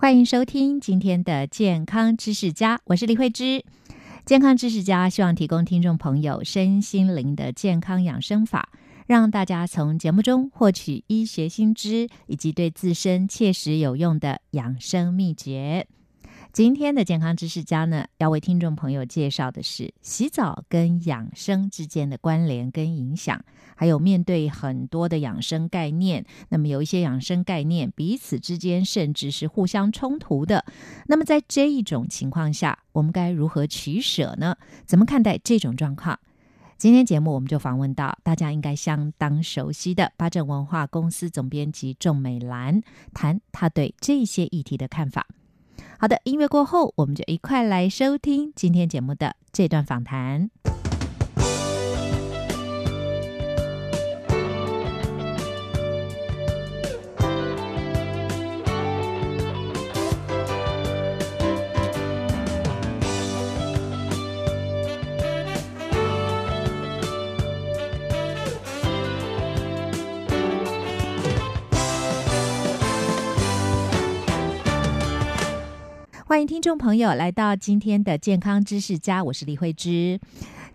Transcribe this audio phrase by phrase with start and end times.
[0.00, 3.62] 欢迎收听今天的健康知识家，我是李慧芝。
[4.24, 8.70] 健康知识家希望提供听众朋友身心灵的健康养生法，
[9.06, 15.86] 让大家从节目中获取医学新知，以及对自身切实有用的养生秘诀。
[16.50, 23.44] 今天的健康知识家呢，要为听众朋友介绍的是洗澡跟养生之间的关联跟影响，
[23.80, 30.66] 还有面对很多的养生概念，那么有一些养生概念彼此之间甚至是互相冲突的。
[31.06, 34.54] 那么在这一种情况下，我们该如何取舍呢？
[34.84, 36.20] 怎么看待这种状况？
[36.76, 42.82] 今天节目我们就访问到大家应该相当熟悉的八正文化公司总编辑仲美兰，
[43.14, 45.26] 谈他对这些议题的看法。
[45.98, 50.50] 好的，音乐过后，我们就一块来收听今天节目的这段访谈。
[76.30, 80.20] 欢迎听众朋友来到今天的健康知识家，我是李慧芝。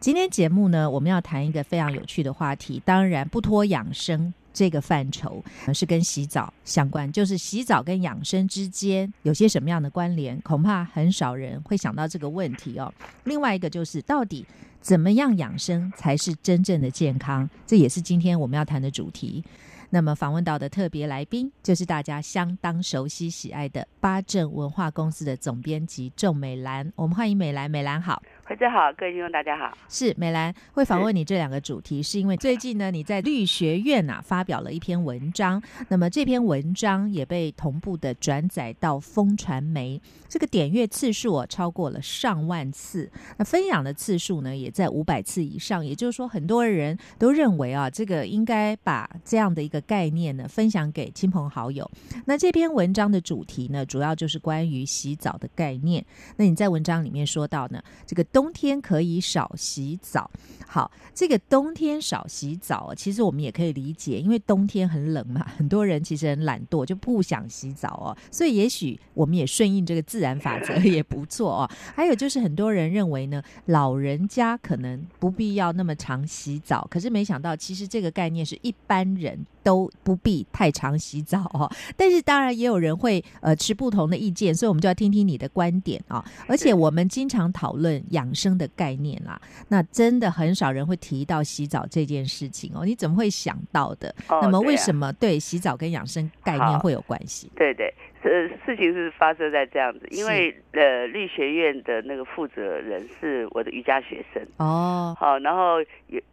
[0.02, 5.42] 今天节目呢，我们要谈一个非常有趣的话题，当然不脱养生这个范畴，
[5.74, 7.10] 是跟洗澡相关。
[7.10, 10.38] 就是洗澡跟养生之间有些什么样的关联？
[10.42, 12.94] 恐怕很少人会想到这个问题哦。
[13.24, 14.46] 另外一个就是，到底
[14.82, 17.50] 怎么样养生才是真正的健康？
[17.66, 19.42] 这也是今天我们要谈的主题。
[19.90, 26.92] 那么访问到的特别来宾，就是大家相当熟悉喜爱的八正文化公司的总编辑仲美兰。
[26.96, 28.22] 我们欢迎美兰，美兰好。
[28.48, 29.76] 大家好，各位听众大家好。
[29.90, 51.90] 是美兰会访问你这两个主题，是因为最近呢你在律学院啊发表了一篇文章，那么这篇文章也被同步的转载到风传媒，这个点阅次数啊超过了上万次，那分享的次数呢也在五百次以上，也就是说很多人都认为啊这个应该把这样的一个概念呢分享给亲朋好友。
[52.26, 56.06] 那这篇文章的主题呢主要就是关于洗澡的概念。
[56.38, 58.24] 那你在文章里面说到呢这个。
[58.36, 60.30] 冬天可以少洗澡，
[60.68, 71.72] 好，这个冬天少洗澡，其实我们也可以理解，因为冬天很冷嘛， 很多人其实很懒惰，就不想洗澡哦，所以也许我们也顺应这个自然法则也不错哦。
[71.96, 81.70] 还有就是很多人认为呢，老人家可能不必要那么常洗澡，可是没想到其实这个概念是一般人都不必太常洗澡哦。
[81.98, 86.24] 但是当然也有人会呃持不同的意见，所以我们就要听听你的观点啊。
[86.48, 88.34] 而且我们经常讨论养。
[88.36, 89.40] 生的概念啦，
[89.70, 92.86] 那真的很少人会提到洗澡这件事情哦。
[92.86, 94.14] 你怎么会想到的？
[94.28, 97.50] 那么为什么对洗澡跟养生概念会有关系？
[97.56, 97.94] 对对，
[98.24, 105.16] 呃，事情是发生在这样子，因为呃，律学院的那个负责人是我的瑜伽学生哦。
[105.18, 105.76] 好，然后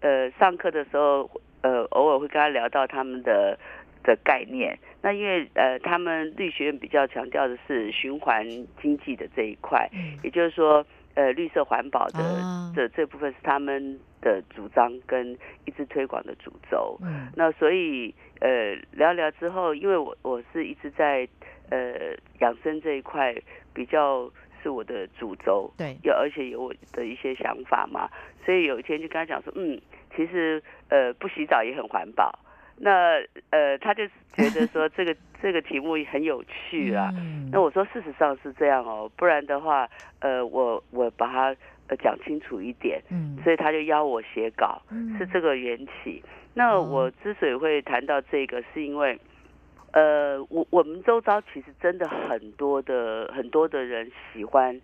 [0.00, 1.51] 呃，上课的时候呃，
[1.92, 3.58] 偶尔会跟他聊到他们的
[4.02, 4.78] 的概念。
[5.00, 8.46] 那因为呃，他们律学院比较强调的是循环
[8.80, 9.88] 经济的这一块，
[10.22, 10.84] 也就是说。
[11.14, 12.18] 呃，绿色环保的
[12.74, 15.36] 的这部分是他们的主张跟
[15.66, 16.98] 一直推广的主轴。
[17.02, 21.28] 嗯，那所以呃聊聊之后，因为我我是一直在
[21.68, 23.34] 呃养生这一块
[23.74, 24.26] 比较
[24.62, 28.08] 是我的主轴，对，有而且有我的一些想法嘛，
[28.46, 29.78] 所以有一天就跟他讲说，嗯，
[30.16, 32.38] 其实呃不洗澡也很环保。
[32.78, 34.04] 那呃，他就
[34.34, 37.12] 觉得说这个 这个题目很有趣啊。
[37.52, 39.88] 那我说事实上是这样哦，不然的话，
[40.20, 41.54] 呃，我我把它
[41.88, 43.00] 呃讲清楚一点。
[43.10, 44.82] 嗯，所以他就邀我写稿，
[45.18, 46.22] 是这个缘起。
[46.54, 49.16] 那我之所以会谈到这个，是因为
[49.92, 54.80] 呃，我我们周遭其实真的很多的很多的人喜欢。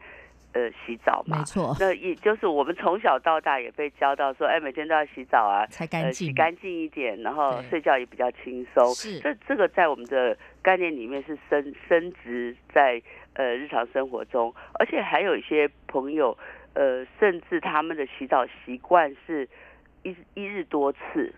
[0.55, 1.77] 呃，洗澡嘛，没错。
[1.79, 8.87] 那也就是我们从小到大也被教到说，哎，每天都要洗澡啊，才干净，洗干净一点，然后睡觉也比较轻松。
[8.95, 13.01] 是，这这个在我们的概念里面是升升值在
[13.35, 16.37] 呃日常生活中，而且还有一些朋友，
[16.73, 19.49] 呃，甚至他们的洗澡习惯是
[20.03, 21.33] 一一日多次。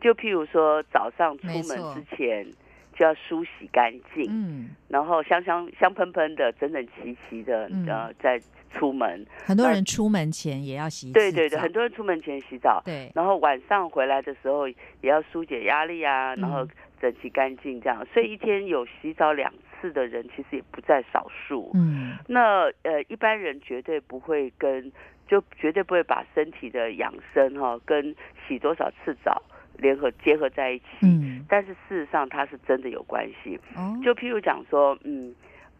[0.00, 2.46] 就譬如说早上出门之前
[2.94, 8.40] 就要梳洗干净，嗯，然后香香香喷喷的、整整齐齐的，呃，再
[8.72, 9.26] 出门。
[9.44, 16.66] 很多人出门前也要洗，对对对，很多人出门前洗澡，对，然后晚上回来的时候也要疏解压力啊，然后
[17.00, 24.92] 整齐干净这样，所以一天有洗澡两次的人其实也不在少数，嗯，那呃一般人绝对不会跟。
[25.26, 28.14] 就绝对不会把身体的养生哈跟
[28.46, 29.42] 洗多少次澡
[29.78, 33.58] 联合结合在一起，嗯，但是事实上它是真的有关系。
[33.76, 35.34] 哦，就譬如讲说，嗯，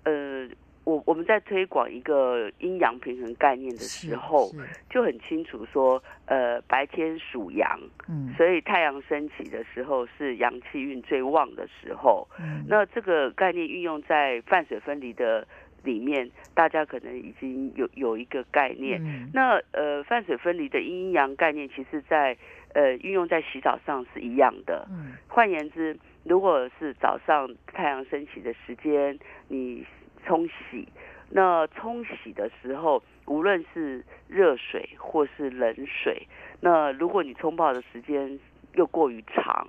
[0.05, 0.49] 呃，
[0.85, 4.51] 我我们在推广一个阴阳平衡概念的时候，
[4.91, 12.29] 就很清楚说，呃，白天属阳，嗯，所以太阳升起的时候是阳气运最旺的时候。
[12.39, 15.47] 嗯，那这个概念运用在泛水分离的。
[15.85, 18.99] 里面大家可能已经有有一个概念，
[19.35, 22.35] 那呃泛水分离的阴阳概念，其实在
[22.75, 24.87] 呃运用在洗澡上是一样的。
[24.91, 29.19] 嗯换言之，如果是早上太阳升起的时间，
[29.49, 29.85] 你
[30.27, 30.87] 冲洗，
[31.31, 36.29] 那冲洗的时候，无论是热水或是冷水，
[36.61, 38.39] 那如果你冲泡的时间
[38.75, 39.67] 又过于长，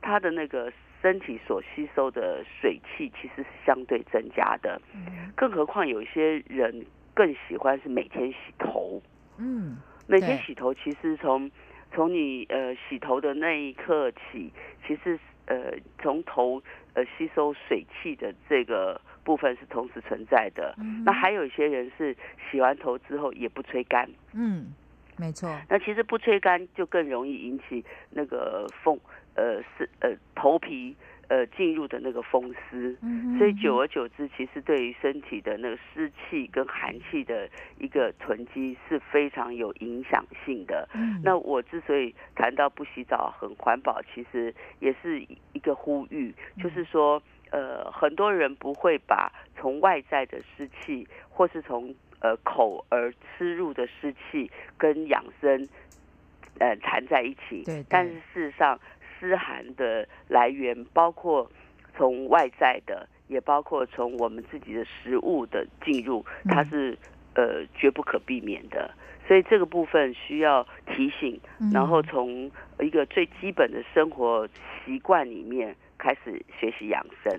[0.00, 0.72] 它的那个。
[1.04, 4.80] 身体所吸收的水气其实是相对增加的，
[5.36, 9.02] 更何况有一些人更喜欢是每天洗头。
[9.36, 11.50] 嗯，每天洗头其实从
[11.94, 14.50] 从你呃洗头的那一刻起，
[14.86, 16.62] 其实呃从头
[16.94, 20.74] 呃吸收水气的这个部分是同时存在的。
[21.04, 22.16] 那还有一些人是
[22.50, 24.08] 洗完头之后也不吹干。
[24.32, 24.72] 嗯，
[25.16, 25.48] 没错。
[25.68, 28.98] 那其实不吹干就更容易引起那个风。
[29.36, 30.94] 呃，是呃，头皮
[31.28, 32.96] 呃进入的那个风湿，
[33.38, 37.48] 所以久而久之，其实对于身体的那个湿气跟寒气的
[37.78, 40.88] 一个囤积是非常有影响性的。
[41.22, 45.20] 那我之所以谈到不洗澡很环保，其实也是
[45.52, 55.68] 一个呼吁，就是说，呃，很多人不会把从外在的湿气，或是从呃口而吃入的湿气跟养生
[56.58, 57.62] 呃缠在一起。
[57.64, 58.78] 对，但是事实上。
[59.18, 61.50] 湿寒的来源包括
[61.96, 66.96] 从外在的，也包括从我们自己的食物的进入，它是
[67.34, 68.90] 呃绝不可避免的。
[69.26, 71.40] 所以这个部分需要提醒，
[71.72, 72.50] 然后从
[72.80, 74.46] 一个最基本的生活
[74.84, 77.32] 习惯里面开始学习养生。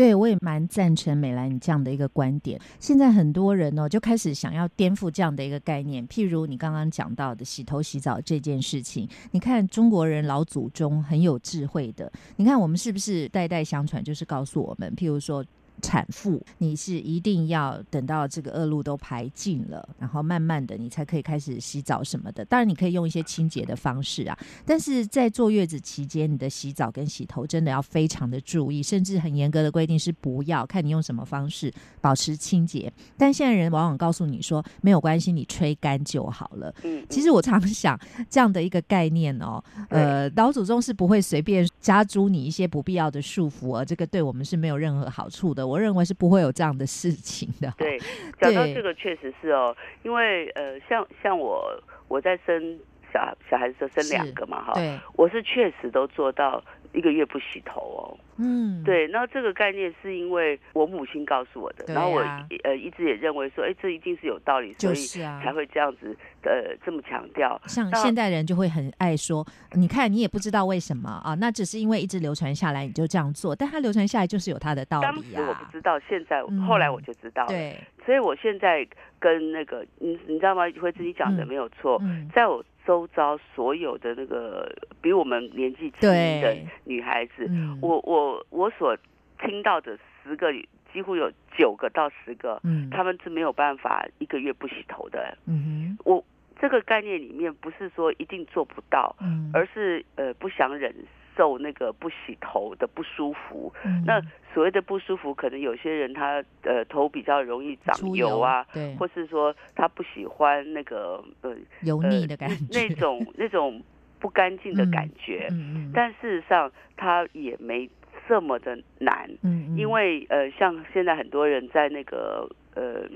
[0.00, 2.58] 对，我也蛮赞成美兰你这样的一个观点。
[2.78, 9.06] 现在很多人呢，就开始想要颠覆这样的一个概念，譬如你刚刚讲到的洗头洗澡这件事情。
[9.30, 15.44] 你看中国人老祖宗很有智慧的，你看我们是不是代代相传，就是告诉我们，譬如说。
[15.80, 22.44] 产妇，你是一定要等到这个恶露都排尽了，然后慢慢的你才可以开始洗澡什么的。
[22.44, 32.92] 当然，你可以用一些清洁的方式啊，但是在坐月子期间，你的洗澡跟洗头真的要非常的注意，甚至很严格的规定是不要看你用什么方式保持清洁。
[33.16, 36.74] 但现在人往往告诉你说没有关系，你吹干就好了。
[36.82, 37.98] 嗯，其实我常想
[38.28, 45.66] 这样的一个概念哦，呃，老祖宗是不会随便加诸你一些不必要的束缚，而这个对我们是没有任何好处的。
[45.70, 47.72] 我认为是不会有这样的事情的。
[47.78, 47.98] 对，
[48.40, 52.78] 讲到这个确实是哦，因为呃，像像我我在生
[53.12, 54.72] 小小孩子时候生两个嘛哈，
[55.14, 56.62] 我是确实都做到
[56.92, 58.18] 一个月不洗头哦。
[58.42, 62.20] 嗯，对，那这个概念是因为我母亲告诉我的，然后我
[62.64, 64.94] 呃一直也认为说，哎，这一定是有道理，所以
[65.42, 67.60] 才会这样子呃这么强调。
[67.66, 75.12] 像现代人就会很爱说，你看你也不知道为什么啊，那只是因为一直流传下来你就这样做，但它流传下来就是有它的道理啊。
[75.12, 77.48] 当时我不知道，现在后来我就知道了。
[77.48, 78.88] 对，所以我现在
[79.18, 80.62] 跟那个你你知道吗？
[80.80, 82.00] 会自己讲的没有错，
[82.34, 82.64] 在我。
[82.90, 84.68] 周遭所有的那个
[85.00, 87.48] 比我们年纪轻的女孩子，
[87.80, 88.96] 我我我所
[89.38, 90.52] 听到的十个，
[90.92, 95.38] 几乎有九个到十个，他们是没有办法一个月不洗头的。
[95.46, 96.24] 嗯我
[96.60, 99.14] 这个概念里面不是说一定做不到，
[99.54, 100.92] 而是呃不想忍。
[101.36, 103.72] 受那个不洗头的不舒服，
[104.04, 104.20] 那
[104.52, 113.82] 所谓的不舒服，可能有些人他呃头比较容易长油啊，对，或是说他不喜欢那个呃油腻的感觉，那种那种
[114.18, 115.48] 不干净的感觉。
[115.50, 115.92] 嗯嗯。
[115.94, 117.88] 但事实上，他也没
[118.28, 123.08] 这么的难，嗯，因为呃，像现在很多人在那个呃。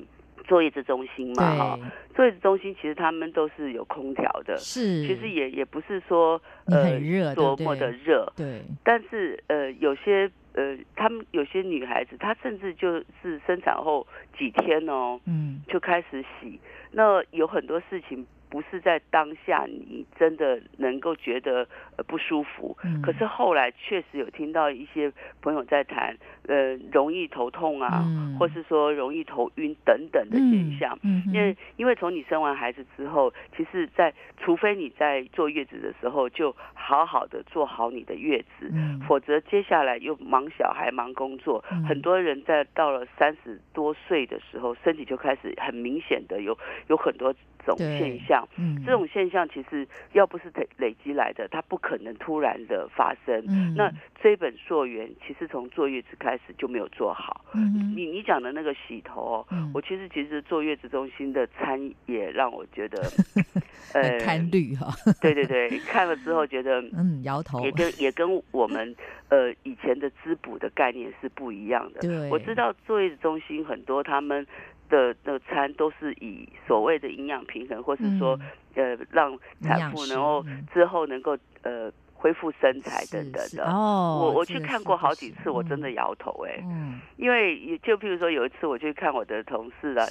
[0.44, 1.78] 坐月子中心嘛，哈，
[2.14, 14.06] 坐月子中心其实他们都是有空调的，是，其实也也不是说呃多么的热，对，但是呃有些呃他们有些女孩子，她甚至就是生产后
[14.38, 16.60] 几天哦，嗯，就开始洗，
[16.92, 18.24] 那有很多事情
[18.54, 28.04] 不是在当下你真的能够觉得呃不舒服，可是后来确实有听到一些朋友在谈，呃，容易头痛啊，
[28.38, 30.96] 或是说容易头晕等等的现象。
[31.02, 38.70] 嗯因为因为从你生完孩子之后，其实，在除非你在坐月子的时候就好好的做好你的月子，
[39.08, 41.58] 否则接下来又忙小孩忙工作，
[41.88, 46.56] 很多人在到了三十多岁的时候，身体就开始很明显的有
[46.86, 47.34] 有很多。
[47.66, 48.43] 种现象，
[48.84, 53.42] 这种现象其实要不是累累积来的，它不可能突然的发生。
[53.48, 53.90] 嗯那
[54.22, 57.44] 这本溯源其实从坐月子开始就没有做好。
[57.54, 63.02] 嗯你你讲的那个洗头，我其实其实坐月子中心的餐也让我觉得，
[63.94, 64.88] 呃，看绿哈。
[65.20, 67.64] 对对对，看了之后觉得， 嗯，摇头。
[67.64, 68.94] 也跟也跟我们
[69.28, 72.00] 呃以前的滋补的概念是不一样的。
[72.00, 74.46] 对，我知道坐月子中心很多他们。
[74.94, 78.38] 的的餐都是以所谓的营养平衡，或是说
[78.74, 83.64] 呃让产妇能够之后能够呃恢复身材等等的。
[83.64, 90.06] 哦，我我去看过好几次，我真的摇头哎，嗯，因为就譬如说有一次我去看我的同事啊，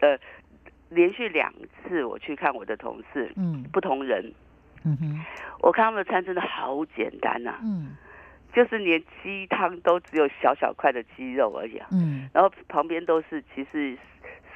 [0.00, 0.18] 呃，
[0.90, 1.52] 连续两
[1.82, 4.32] 次我去看我的同事，嗯，不同人，
[4.84, 5.24] 嗯哼，
[5.60, 7.96] 我看他们的餐真的好简单呐，嗯。
[8.54, 13.94] 就是连鸡汤都只有小小块的鸡肉而已，啊嗯，然后旁边都是其实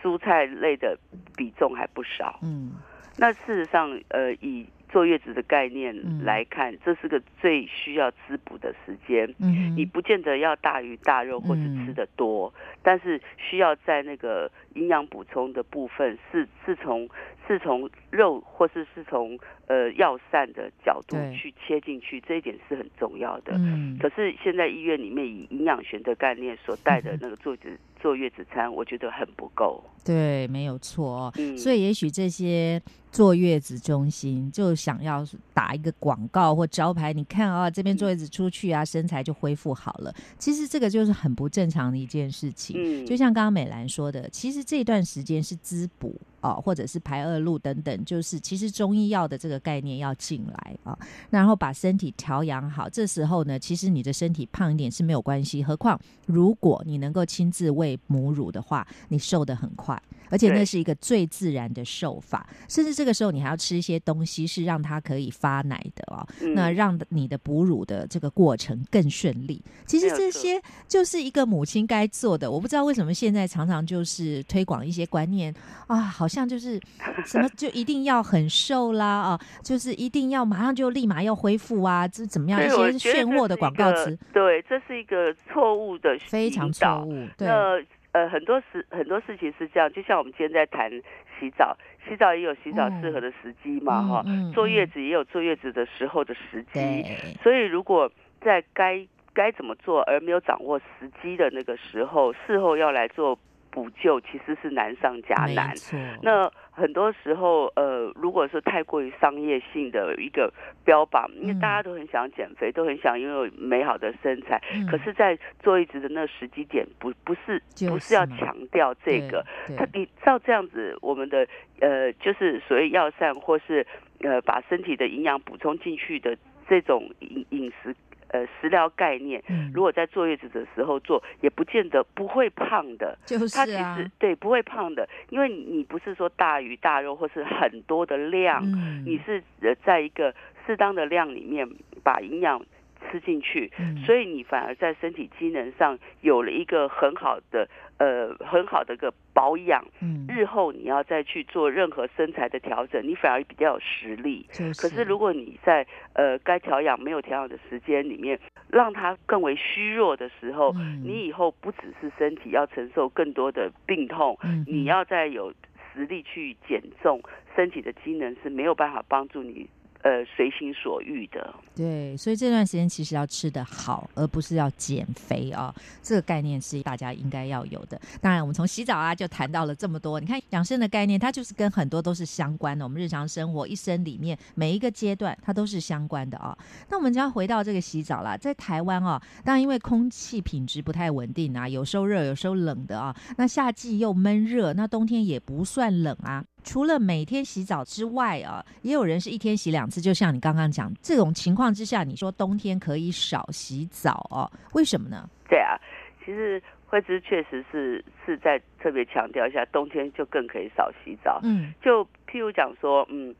[0.03, 0.99] 蔬菜类的
[1.37, 2.73] 比重还不少，嗯，
[3.17, 12.53] 那事实上，呃，以坐月子的概念来看，这是个最需要滋补的时间，嗯，你不见得要大鱼大肉或是吃的多，
[12.83, 17.09] 但是需要在那个营养补充的部分是是从。
[17.49, 19.37] 是从肉或是是从
[19.71, 23.53] 呃药膳的角度去切进去，这一点是很重要的。
[23.55, 29.81] 嗯，可是现在医院里面以营养学的概念所带的那个坐子坐月子餐，我觉得很不够。
[30.05, 31.33] 对，没有错。
[31.39, 35.25] 嗯，所以也许这些坐月子中心就想要
[35.55, 40.13] 打一个广告或招牌，你看啊，这边坐月子出去啊，身材就恢复好了。
[40.37, 42.75] 其实这个就是很不正常的一件事情。
[42.77, 46.21] 嗯，就像刚刚美兰说的，其实这段时间是滋补。
[46.41, 52.89] 哦，或者是排恶露等等，就是其实中医药的这个概念要进来啊，然后把身体调养好。
[52.89, 62.49] 这时候呢，其实你的身体胖一点是没有关系，何况如果你能够亲自喂母乳的话，你瘦得很快，而且那是一个最自然的瘦法。
[62.69, 69.63] 甚至这个时候你还要吃一些东西，是让它可以发奶的哦，那让你的哺乳的这个过程更顺利。
[69.85, 72.51] 其实这些就是一个母亲该做的。
[72.51, 75.55] 我不知道为什么现在常常就是推广一些观念
[75.87, 76.30] 啊，好。
[76.31, 76.81] 像就是
[77.27, 82.61] 什么就一定要很瘦啦啊，就是一定要马上就立马要恢复啊，这怎么样？
[82.65, 87.27] 一些炫惑的广告词，对，这是一个错误的，非常错误。
[87.39, 87.83] 那
[88.13, 90.91] 呃，很多事很多事情是这样，就像我们今天在谈
[91.39, 91.77] 洗澡，
[92.09, 97.05] 洗澡也有洗澡适合的时机嘛，哈，坐月子也有坐月子的时候的时机，
[97.43, 98.11] 所以如果
[98.41, 103.39] 在该该怎么做而没有掌握时机的那个时候，事后要来做。
[103.71, 105.75] 补救其实是难上加难。
[106.23, 110.53] 那很多时候，呃，如果是太过于商业性的一个
[110.85, 114.61] 标榜，因为大家都很想减肥，都很想拥有美好的身材，
[114.91, 119.45] 可是，在做一直的那时机点，不不是不是要强调这个。
[119.77, 121.47] 他你照这样子，我们的
[121.81, 123.87] 呃，就是所谓药膳或是
[124.21, 126.37] 呃，把身体的营养补充进去的
[126.69, 127.95] 这种饮饮食。
[128.33, 129.43] 呃，食疗概念，
[129.75, 133.19] 如果在坐月子的时候做，也不见得不会胖的。
[133.27, 138.65] 就是它其实对不会胖的，因为你不是说大鱼大肉或是很多的量，
[139.05, 140.35] 你是呃在一个
[140.67, 141.69] 适当的量里面
[142.05, 142.63] 把营养
[143.11, 143.71] 吃进去，
[144.05, 147.69] 所以你反而在身体机能上有了一个很好的。
[148.01, 154.47] 呃，很好的一个保养，嗯，日后你要再去做任何身材的调整，你反而比较有实力。
[154.81, 158.41] 可是如果你在呃该调养没有调养的时间里面，
[158.71, 160.73] 让它更为虚弱的时候，
[161.05, 164.35] 你以后不只是身体要承受更多的病痛，
[164.67, 165.53] 你要再有
[165.93, 167.21] 实力去减重，
[167.55, 169.69] 身体的机能是没有办法帮助你。
[170.03, 175.75] 呃，随心所欲的，对，所以这段时间其实要吃的好，而不是要减肥啊。
[176.03, 178.01] 这个概念是大家应该要有的。
[178.19, 180.19] 当然，我们从洗澡啊就谈到了这么多。
[180.19, 182.83] 你看养生的概念，它就是跟很多都是相关的。
[182.83, 186.57] 我们日常生活一生里面每一个阶段，它都是相关的啊。
[186.89, 193.15] 那我们就要回到这个洗澡啦，在台湾啊，当然因为空气品质不太稳定啊，有时候热，有时候冷的啊。
[193.37, 196.43] 那夏季又闷热，那冬天也不算冷啊。
[196.65, 200.01] 除了每天洗澡之外啊，也有人是一天洗两次。
[200.01, 204.51] 就像你刚刚讲，这种情况之下，你说冬天可以少洗澡哦？
[204.75, 205.29] 为什么呢？
[205.49, 205.79] 对啊，
[206.25, 211.41] 其实慧芝确实是是在特别强调一下，冬天就更可以少洗澡。
[211.43, 213.35] 嗯，就譬如讲说，嗯，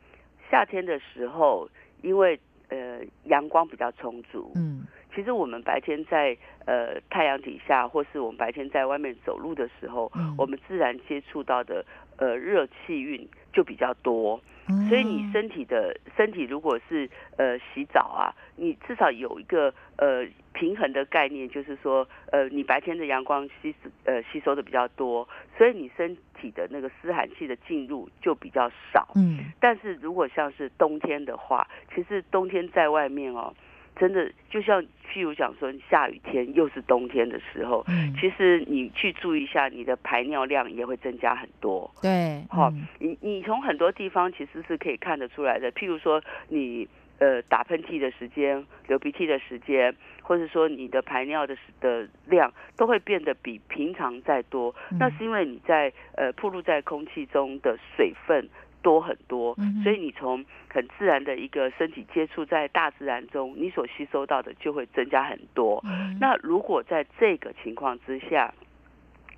[0.49, 1.69] 夏天的时候，
[2.01, 11.85] 因为呃阳光比较充足，嗯，其实我们白天在呃太阳底下，或是我们白天在外面走路的时候，我们自然接触到的
[12.17, 14.39] 呃热气运就比较多。
[14.87, 23.75] 所以你身体的身体如果是呃洗澡啊，你至少有一个呃平衡的概念，就是说呃你白天的阳光吸
[24.05, 25.27] 呃吸收的比较多，
[25.57, 29.09] 所以你身体的那个湿寒气的进入就比较少。
[29.15, 33.53] 嗯，但是如果像是冬天的话，其实冬天在外面哦。
[34.01, 34.81] 真的就像
[35.13, 37.85] 譬如讲说下雨天又是冬天的时候，
[38.19, 41.87] 其实你去注意一下，你的排尿量也会增加很多。
[42.01, 45.71] 对，好，你你从很多地方其实是可以看得出来的。
[45.73, 46.87] 譬如说你
[47.19, 54.73] 呃打喷嚏的时间、流鼻涕的时间，或者说你的排尿的的量都会变得比平常再多。
[54.99, 58.49] 那是因为你在呃暴露在空气中的水分。
[58.81, 65.83] 多很多，所以你从很自然的一个身体接触在大自然中，你所吸收到的就会增加很多。
[66.19, 68.53] 那如果在这个情况之下，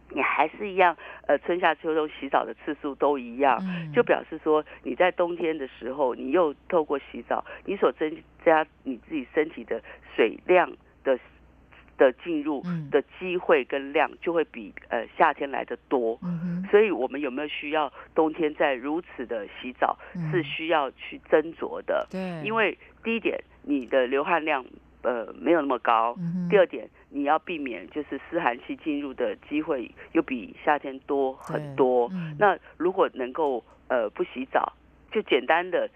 [0.10, 0.96] 你还是一样，
[1.28, 3.60] 呃，春夏秋冬洗澡的次数都一样，
[3.94, 9.82] 就表示说你在冬天的时候，你又透过洗澡，你所增加你自己身体的
[10.16, 10.72] 水量
[11.04, 11.20] 的。
[11.98, 16.20] 的进入的机会跟量就会比呃夏天来的多，
[16.72, 19.98] 所以我们有没有需要冬天在如此的洗澡
[20.32, 22.08] 是需要去斟酌的。
[22.10, 24.66] 对，因为第一点你的流汗量
[25.04, 26.16] 呃没有那么高，
[26.50, 32.10] 第二点你要避免就是湿寒气进入的机会又比夏天多很多。
[32.40, 34.74] 那如果能够呃不洗澡，
[35.12, 35.88] 就简单的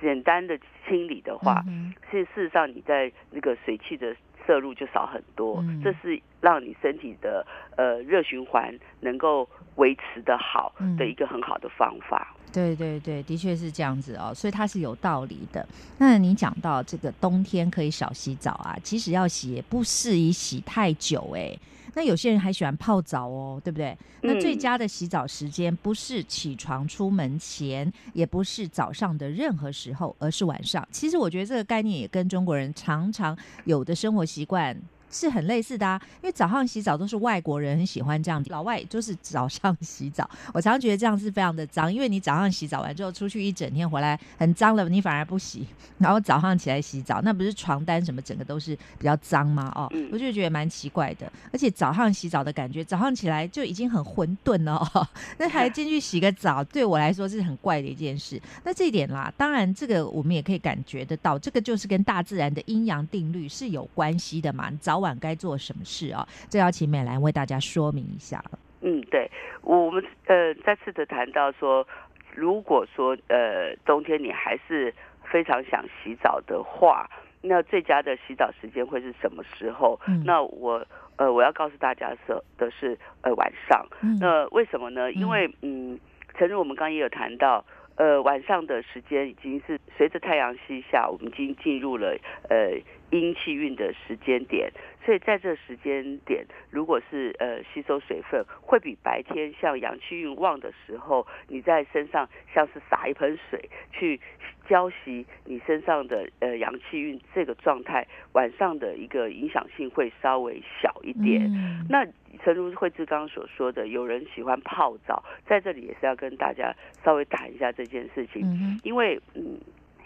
[0.00, 1.62] 简单的清理的话，
[2.10, 4.16] 是事实上你在那个水汽的。
[4.46, 7.46] 摄入就少很多，这是让你身体的
[7.76, 12.34] 呃热循环能够维持的好的一个很好的方法。
[12.52, 15.66] 对对对，的确是这样子哦，所以它是有道理的。
[15.98, 21.56] 那你讲到这个冬天可以少洗澡啊，其实要洗也不适宜洗太久哎。
[21.94, 23.96] 那有些人还喜欢泡澡哦，对不对？
[24.22, 30.86] 那最佳的洗澡时间不是起床出门前，也不是早上的任何时候，而是晚上。
[30.90, 34.76] 其实我觉得这个概念也跟中国人常常有的生活习惯。
[35.12, 40.28] 是很类似的啊，因为早上洗澡都是外国人很喜欢这样，老外就是早上 洗澡。
[40.54, 45.66] 我常常觉得这样是非常的脏，因为你早上洗澡完之后出去一整天回来很脏了，你反而不洗，
[45.98, 49.70] 然后早上起来洗澡，那不是床单什么整个都是比较脏吗？
[49.74, 51.30] 哦，我就觉得蛮奇怪的。
[51.52, 58.40] 而且早上洗澡的感觉，早上起来就已经很混沌了，哦， 那还进去洗个澡，对我来说是很怪的一件事。
[58.64, 65.01] 那这一点啦，当然这个我们也可以感觉得到，这个就是跟大自然的阴阳定律是有关系的嘛，早。
[65.02, 66.26] 晚该做什么事啊？
[66.48, 68.42] 这要请美兰为大家说明一下。
[68.80, 71.86] 嗯，对，我们呃再次的谈到说，
[72.34, 74.94] 如果说呃冬天你还是
[75.30, 77.06] 非常想洗澡的话，
[77.42, 80.00] 那最佳的洗澡时间会是什么时候？
[80.24, 80.84] 那我
[81.16, 83.86] 呃我要告诉大家说的是呃晚上。
[84.18, 85.12] 那为什么呢？
[85.12, 86.00] 因为嗯，
[86.38, 87.64] 诚如我们刚刚也有谈到。
[87.96, 92.16] 呃，晚上的时间已经是随着太阳西下，我们已经进入了
[92.48, 92.72] 呃
[93.10, 94.72] 阴气运的时间点，
[95.04, 104.20] 所以在这时间点，如果是呃吸收水分，会比白天像阳气运旺的时候，你在身上像是洒一盆水去
[104.68, 111.50] 浇洗你身上的呃阳气运这个状态，晚上的一个影响性会稍微小一点。
[111.88, 112.06] 那
[112.42, 118.42] 诚如慧智刚刚所说的，有人喜欢泡澡，在这里也是要跟大家稍微谈一下这件事情，
[118.82, 119.58] 因为嗯，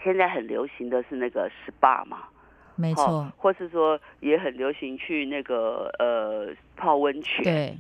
[0.02, 2.24] 现在很流行的是那个 SPA 嘛，
[2.76, 7.76] 没错，或是说也很流行去那个呃泡温泉，对，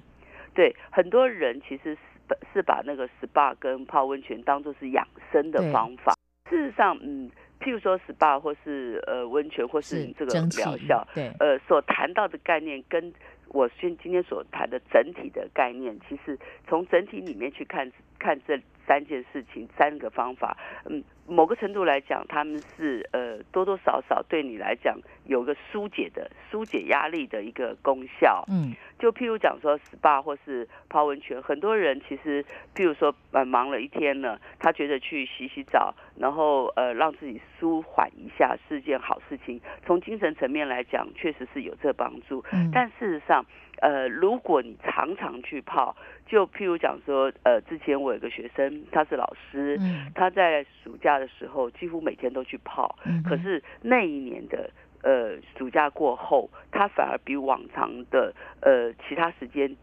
[0.54, 1.96] 对，很多人其实
[2.28, 6.14] 是是把那个 SPA 跟泡温泉当做是养生的方法，
[6.50, 7.30] 事实上，嗯，
[7.60, 13.12] 譬如说 SPA 或是呃温泉或是这个疗效，对，呃，所谈到的概念跟。
[13.50, 16.36] 我今今天所谈的整体的概念，其实
[16.68, 28.74] 从整体里面去看看这三件事情、三个方法，嗯，某个程度来讲，他们是呃多多少少对你来讲有个疏解的、疏解压力的一个功效，嗯。
[28.98, 32.42] 就譬如讲说 SPA 或是泡温泉，很多人其实
[32.74, 39.60] 譬如说呃忙了一天了，他觉得去洗洗澡，然后呃让自己舒缓一下是件好事情。
[39.84, 42.42] 从精神层面来讲，确实是有这帮助。
[42.72, 43.44] 但事实上，
[43.80, 45.94] 呃，如果你常常去泡，
[46.26, 49.78] 就譬如讲说，呃，之前我有个学生，他是老师，
[50.14, 52.96] 他在暑假的时候几乎每天都去泡，
[53.28, 54.70] 可是那一年的
[55.02, 59.74] 呃暑假过后，他反而比往常的呃其他时间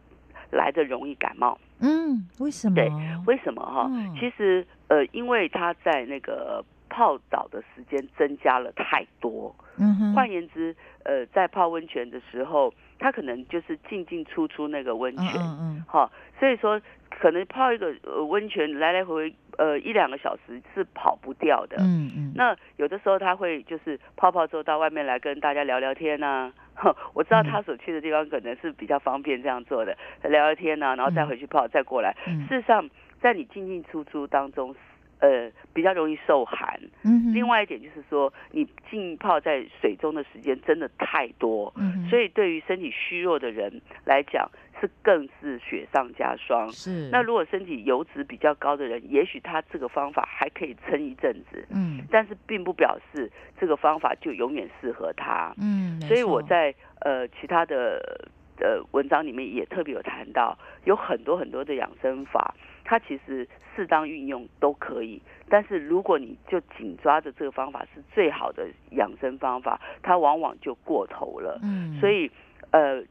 [0.51, 1.57] 来的容易感冒。
[1.79, 2.75] 嗯，为什么？
[2.75, 2.89] 对，
[3.27, 3.89] 为什么哈？
[4.19, 9.53] 其实呃，因为他在那个泡澡的时间增加了太多。
[9.77, 10.13] 嗯哼。
[10.13, 15.25] 换言之，呃，在泡温泉的时候，他可能就是进进出出那个温泉。
[15.35, 15.85] 嗯嗯。
[15.85, 21.75] 好，所以说可能泡一个呃温泉来来回回呃一两个小时是跑不掉的。
[21.81, 22.31] 嗯嗯。
[22.33, 26.53] 那有的时候他会就是泡泡之后到外面来跟大家聊聊天呐。
[27.13, 32.15] 我知道他所去的地方可能是比较方便这样做的，聊聊天呐，然后再回去泡，再过来。
[32.47, 32.89] 事实上，
[33.21, 34.73] 在你进进出出当中，
[35.23, 36.77] 呃，比较容易受寒。
[37.05, 37.33] 嗯。
[37.33, 42.05] 另外一点就是说，你浸泡在水中的时间真的太多，嗯。
[42.09, 44.45] 所以对于身体虚弱的人来讲，
[44.81, 46.69] 是更是雪上加霜。
[46.73, 47.09] 是。
[47.09, 51.65] 那如果身体油脂比较高的人，也许他这个方法还可以撑一阵子。
[51.69, 52.01] 嗯。
[52.11, 55.53] 但是并不表示这个方法就永远适合他。
[55.57, 56.01] 嗯。
[56.01, 58.27] 所以我在呃其他的
[58.63, 65.21] 呃文章里面也特别有谈到，有很多很多的养生法，它其实适当运用都可以。
[65.47, 71.59] 但是如果你就紧抓着这个方法是最好的养生方法，它往往就过头了。
[71.61, 71.99] 嗯。
[71.99, 72.31] 所以
[72.71, 73.03] 呃。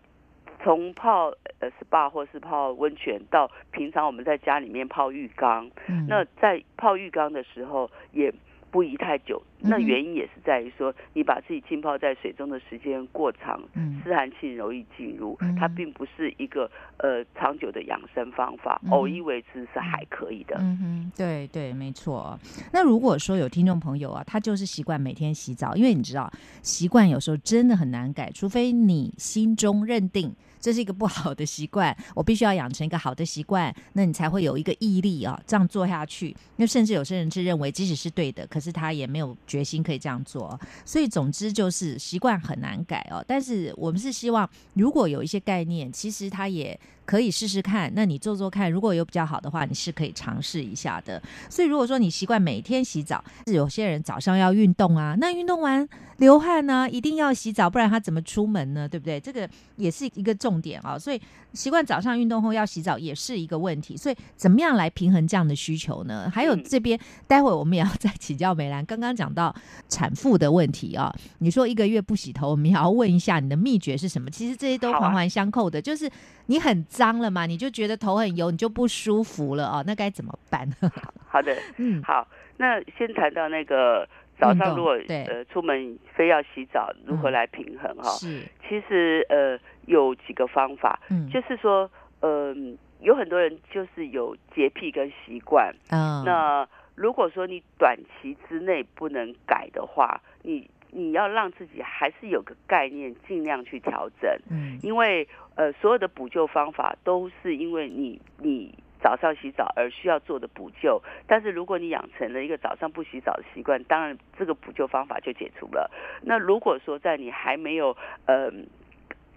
[0.62, 5.68] 从泡呃 SPA 或是泡温泉，到平常我们在家里面泡浴缸，
[6.06, 8.32] 那在泡浴缸的时候也
[8.72, 9.40] 不宜太久。
[9.60, 13.62] 那原因也是在于说，你把自己浸泡在水中的时间过长，
[14.02, 18.80] 湿寒气容易进入，它并不是一个呃长久的养生方法。
[18.90, 20.56] 偶一为之是还可以的。
[20.58, 22.36] 嗯哼，对对，没错。
[22.72, 26.28] 那如果说有听众朋友啊，他就是习惯每天洗澡，因为你知道
[26.62, 30.34] 习惯有时候真的很难改，除非你心中认定。
[30.62, 36.34] 这是一个不好的习惯， 我必须要养成一个好的习惯，那你才会有一个毅力啊，这样做下去。
[36.56, 40.58] 那甚至有些人是认为，即使是对的，可是他也没有决心可以这样做。
[40.86, 43.22] 所以总之就是习惯很难改哦。
[43.26, 46.78] 但是我们是希望，如果有一些概念，其实他也。
[47.04, 51.20] 可以试试看，那你做做看，如果有比较好的话，你是可以尝试一下的。
[51.50, 55.88] 所以如果说你习惯每天洗澡，是有些人早上要运动啊，那运动完
[56.18, 58.88] 流汗呢，一定要洗澡，不然他怎么出门呢？
[58.88, 59.18] 对不对？
[59.18, 60.98] 这个也是一个重点啊。
[60.98, 61.20] 所以
[61.52, 63.96] 习惯早上运动后要洗澡也是一个问题。
[63.96, 66.30] 所以怎么样来平衡这样的需求呢？
[66.34, 68.84] 还有这边待会我们也要再请教美兰。
[68.84, 69.54] 刚刚讲到
[69.88, 74.30] 产妇的问题啊，你说一个月不洗头，我们也要问一下你的秘诀是什么？
[74.30, 76.08] 其实这些都环环相扣的，就是
[76.46, 76.82] 你很。
[76.92, 77.46] 脏了嘛？
[77.46, 79.84] 你就觉得头很油，你就不舒服了哦。
[79.86, 80.68] 那该怎么办？
[81.26, 82.26] 好的， 嗯，好。
[82.58, 84.06] 那先谈到那个
[84.38, 88.10] 早上，如果呃出门非要洗澡，如何来平衡哈？
[88.18, 89.58] 是，其实呃
[89.92, 100.68] 有几个方法，嗯，就是说，嗯，有很多人就是有洁癖跟习惯，嗯，那如果说你短期之内不能改的话，你。
[100.94, 104.30] 你要让自己还是有个概念，尽量去调整。
[104.50, 111.00] 嗯，因为呃，所有的补救方法都是因为你你早上洗澡而需要做的补救。
[111.26, 115.90] 但是如果你养成了一个早上不洗澡的习惯，当然这个补救方法就解除了。
[116.20, 118.52] 那如果说在你还没有呃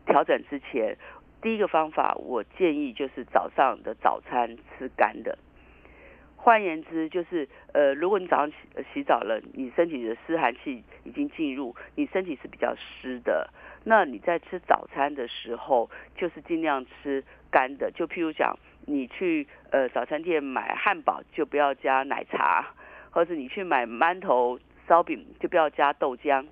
[0.05, 0.97] 调整之前，
[1.41, 5.37] 第一个方法我建议就是早上的早餐吃干的。
[6.37, 8.55] 换言之，就是呃，如果你早上洗
[8.93, 13.49] 洗澡了，你身体的湿寒气已经进入，你身体是比较湿的。
[13.83, 17.91] 那你在吃早餐的时候，就是尽量吃干的。
[17.91, 22.63] 就譬如讲，你去呃早餐店买汉堡，就不要加奶茶；
[23.09, 26.45] 或者你去买馒头、烧饼，就不要加豆浆。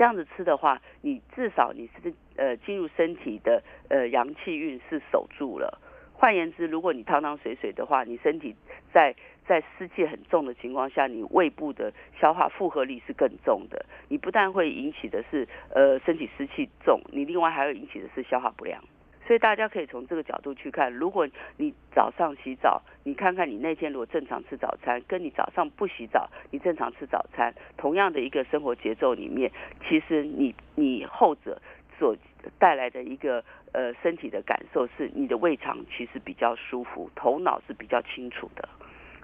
[0.00, 5.78] 这样子吃的话，你至少你是呃进入身体的呃阳气运是守住了。
[6.14, 8.56] 换言之，如果你汤汤水水的话，你身体
[8.94, 9.14] 在
[9.46, 13.84] 在湿气很重的情况下，你胃部的消化负荷力是更重的。
[14.08, 18.82] 你不但会引起的是呃身体湿气重，你另外还会引起的是消化不良。
[19.30, 21.24] 所以大家可以从这个角度去看，如果
[21.56, 29.52] 你早上洗澡，你看看你那天如果正常吃早餐，跟你早上不洗澡，你正常吃早餐，同样的一个生活节奏里面，
[29.88, 31.62] 其实你你后者
[31.96, 32.16] 所
[32.58, 33.44] 带来的一个。
[33.72, 38.68] 呃，身体的感受是你的胃肠其实比较舒服，头脑是比较清楚的，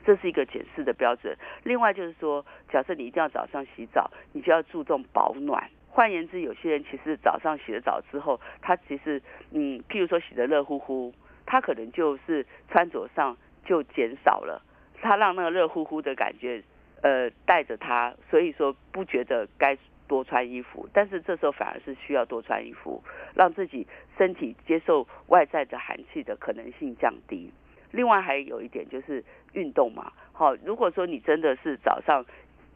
[0.05, 1.37] 这是一个检视的标准。
[1.65, 5.69] 另外就是说，假设你一定要早上洗澡，你就要注重保暖。
[5.97, 11.11] 换言之，有些人其实早上洗了澡之后，他其实嗯，譬如说洗得热乎乎，
[11.47, 14.63] 他可能就是穿着上就减少了，
[15.01, 16.63] 他让那个热乎乎的感觉
[17.01, 19.79] 呃带着他，所以说不觉得该。
[20.09, 23.03] 多穿衣服，但是这时候反而是需要多穿衣服，
[23.35, 23.85] 让自己
[24.17, 27.53] 身体接受外在的寒气的可能性降低。
[27.91, 32.25] 另外还有一点就是运动嘛，好，如果说你真的是早上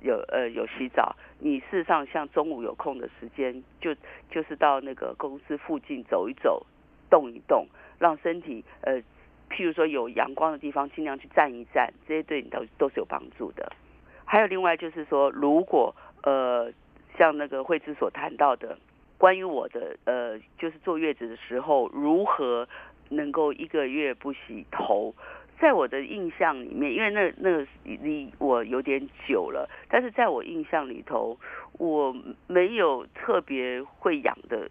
[0.00, 3.94] 有呃有洗澡，你事实上像中午有空的时间，就
[4.30, 6.66] 就是到那个公司附近走一走，
[7.10, 7.66] 动一动，
[7.98, 9.00] 让身体呃，
[9.50, 13.70] 譬如说有阳光的地方，尽量去站一站，这些对你都都是有帮助的。
[14.24, 16.72] 还有另外就是说，如果呃
[17.18, 18.78] 像那个慧芝所谈到的，
[19.18, 22.66] 关于我的呃就是坐月子的时候如何
[23.08, 25.14] 能够一个月不洗头。
[25.60, 31.38] 在我的印象里面，因为那那离我有点久了，但是在我印象里头，
[31.72, 34.68] 我没有特别会痒的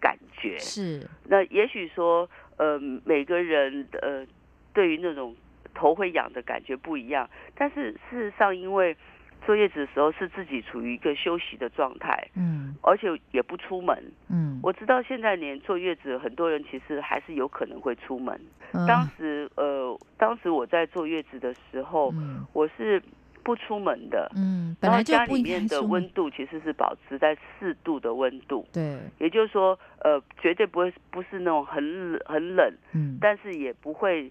[0.00, 0.58] 感觉。
[0.58, 4.26] 是，那也许说，呃，每个人呃，
[4.74, 5.34] 对于那种
[5.72, 8.96] 头会痒的感觉不一样，但是事实上，因为。
[9.44, 13.96] 坐月子的时候是自己处于一个休息的状态，嗯，而且也不出门，
[14.28, 18.40] 嗯，我知道现在连坐月子很多人其实还是有可能会出门。
[18.86, 22.14] 当时呃，当时我在坐月子的时候，
[22.52, 23.02] 我是
[23.42, 34.30] 不出门的，嗯，然后家里面的温度其实是保持在四度的温度，对，也就是说，呃，绝对不会不是那种很很冷，嗯，但是也不会。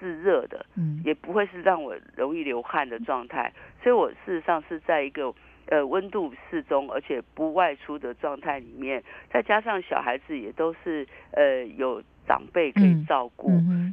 [0.00, 5.32] 是热的，嗯，也不会是让我容易流汗的状态，所以我事实上是在一个
[5.66, 13.50] 呃温度适中，而且不外出的状态里面，再加上小孩子也都是呃有长辈可以照顾，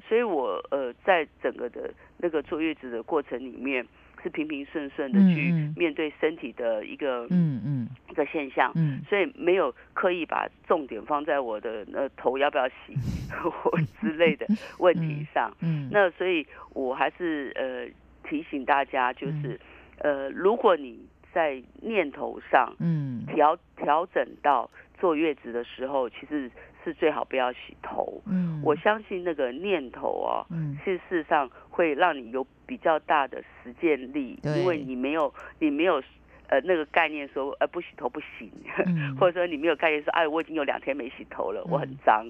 [0.08, 3.84] 所以我呃在整个的那个坐月子的过程里面。
[4.23, 7.88] 是平平顺顺的去面对身体的一个嗯嗯。
[8.10, 12.97] 一个现象，嗯，所以没有刻意把重点放在我的呃头要不要洗
[13.30, 13.71] 或
[14.02, 14.47] 之类的
[14.80, 17.88] 问题上，嗯，那所以我还是呃
[18.28, 19.58] 提醒大家，就是
[20.00, 21.00] 呃如果你
[21.32, 23.23] 在念头上嗯。
[23.28, 24.67] 调调整到
[25.00, 26.50] 坐月子的时候，其实。
[26.88, 28.21] 是最好不要洗头。
[28.26, 36.02] 嗯，我相信那个念头哦，嗯，是事实上会让你有比较大的实践力，因为你没有你没有
[36.47, 38.50] 呃那个概念说呃不洗头不行，
[39.19, 42.26] 或者说你没有概念说哎我已经有两天没洗头了，我很脏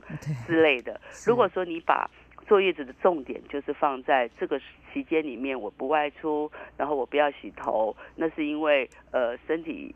[0.47, 0.99] 之类的。
[1.27, 2.09] 如果说你把
[2.47, 4.59] 坐月子的重点就是放在这个
[4.91, 9.93] 期间里面，我不外出，然后我不要洗头，那是因为呃身体。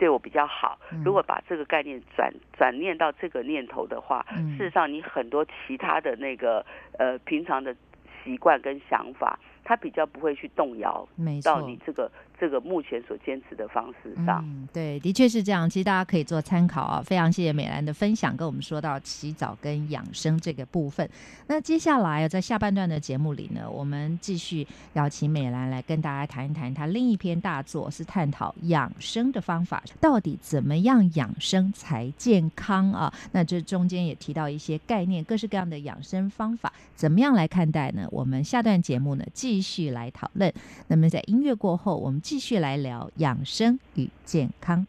[0.00, 0.78] 对我比较好。
[1.04, 4.24] 如果把这个概念转转念到这个念头的话，
[4.56, 6.64] 事实上你很多其他的那个
[6.98, 7.76] 呃平常的
[8.24, 11.06] 习惯跟想法，它比较不会去动摇
[11.44, 12.10] 到你这个。
[12.40, 15.68] 这个目前所坚持的方式上，对，的确是这样。
[15.68, 17.02] 其实大家可以做参考啊。
[17.04, 21.06] 非常谢谢美兰的分享，跟我们说到洗澡跟养生这个部分。
[21.48, 33.12] 那接下来在下半段的节目里呢，我们继续邀请美兰来跟大家谈一谈她另一篇大作，是探讨养生的方法，到底怎么样养生才健康啊？
[33.32, 38.08] 那这中间也提到一些概念，各式各样的养生方法，怎么样来看待呢？
[38.10, 40.50] 我们下段节目呢，继续来讨论。
[40.86, 42.18] 那么在音乐过后，我们。
[42.30, 44.86] 继续来聊养生与健康。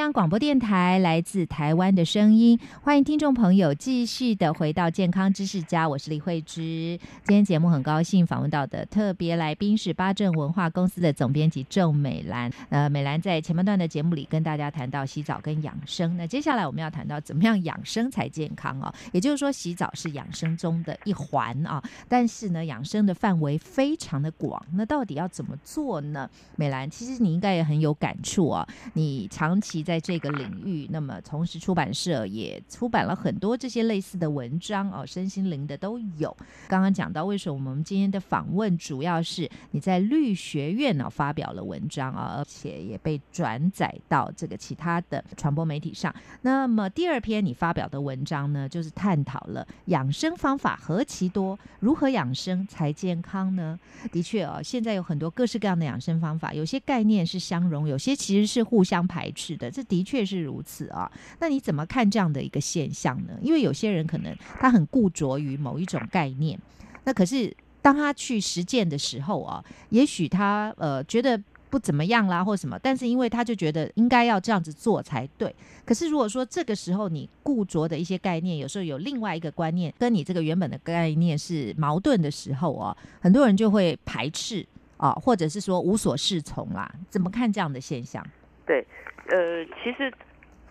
[0.00, 6.98] 央广播电台来自台湾的声音，欢迎听众朋友继续的回到健康知识家，我是李慧芝。
[7.24, 12.50] 今天节目很高兴访问到的特别来宾是八正文化公司的总编辑郑美兰。
[12.70, 18.94] 呃，美兰在前半段的节目里跟大家谈到洗澡跟养生，那接下来我们要谈到怎么样养生才健康啊？
[19.12, 26.26] 也就是说，洗澡是养生中的一环啊，但是呢，养生的范围非常的广，那到底要怎么做呢？
[26.56, 29.84] 美兰，其实你应该也很有感触啊，你长期。
[29.89, 36.36] 其在这个领域，那么同时出版社也出版了很多这些类似的文章哦，身心灵的都有。
[36.68, 46.14] 刚刚讲到为什么我们今天的访问主要是你在律学院呢发表了文章啊，而且也被转载到这个其他的传播媒体上。
[46.42, 53.76] 那么第二篇你发表的文章呢，就是探讨了养生方法何其多，如何养生才健康呢？
[54.12, 61.10] 的确哦，现在有很多各式各样的养生方法，有些概念是相容，有些其实是互相排斥的，的确是如此啊。
[61.38, 63.34] 那你怎么看这样的一个现象呢？
[63.40, 66.58] 因为有些人可能他很固着于某一种概念，
[67.04, 71.42] 那可是当他去实践的时候啊，也许他呃觉得。
[71.70, 75.54] 不怎么样啦，或什么，但是因为他就觉得应该要这样子做才对。
[75.84, 84.66] 可是如果说这个时候你固着的一些概念，有时候有另外一个观念跟你这个原本的概念是矛盾的时候哦，很多人就会排斥
[84.96, 86.92] 啊，或者是说无所适从啦。
[87.08, 88.26] 怎么看这样的现象？
[88.66, 88.84] 对，
[89.30, 90.12] 呃，其实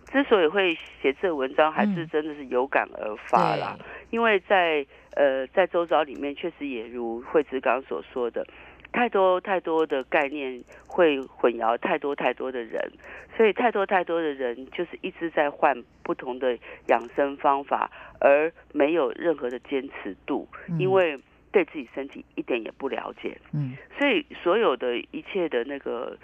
[0.05, 3.77] 之所以会写这文章，还是真的是有感而发啦。
[4.11, 8.45] 因为在呃在周遭里面，确实也如惠子刚刚所说的。
[8.91, 12.91] 太多太多的概念会混淆太多太多的人，
[13.37, 17.87] 所以太多太多的人就是一直在换不同的养生方法，
[18.19, 20.47] 而没有任何的坚持度，
[20.79, 21.15] 因为
[21.51, 23.37] 对自己身体一点也不了解。
[23.53, 26.17] 嗯，所以所有的一切的那个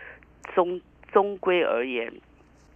[0.55, 0.81] 终
[1.15, 2.11] 终归而言，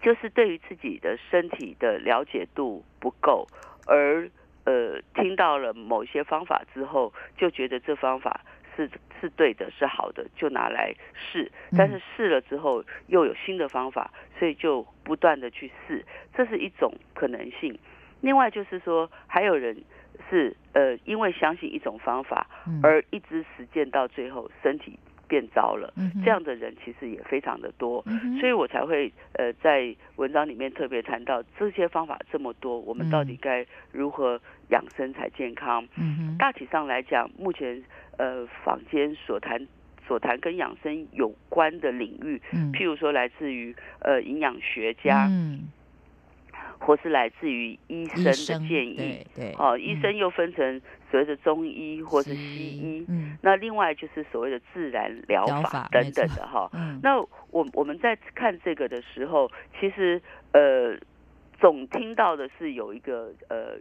[0.01, 3.45] 就是对于自己的身体的了解度不够，
[3.85, 4.29] 而
[4.63, 8.39] 呃听到了某些方法之后，就觉得这方法。
[8.77, 11.51] 是是对的，是好的，就拿来试。
[11.77, 17.77] 但是试了之后又有新的方法，所以就不断的去试，这是一种可能性。
[18.21, 19.83] 另外就是说，还有人
[20.29, 22.47] 是呃，因为相信一种方法
[22.81, 24.97] 而一直实践到最后，身体
[25.29, 25.93] 变糟了。
[26.25, 28.03] 这样的人其实也非常的多，
[28.41, 35.87] 所以我才会呃在文章里面特别谈到这些方法这么多，我们到底该如何养生才健康？
[36.37, 37.81] 大体上来讲，目前。
[38.19, 39.65] 呃，坊间所谈
[40.05, 45.69] 所谈跟养生有关的领域，嗯，譬如说来自于呃营养学家，嗯，
[46.79, 57.19] 或是来自于医生的建议，对，哦，医生又分成所谓的中医或是西医，嗯，那另外就是所谓的自然疗法等等的哈，嗯，那
[57.51, 60.21] 我我们在看这个的时候，其实
[60.53, 60.97] 呃，
[61.59, 63.77] 总听到的是有一个呃。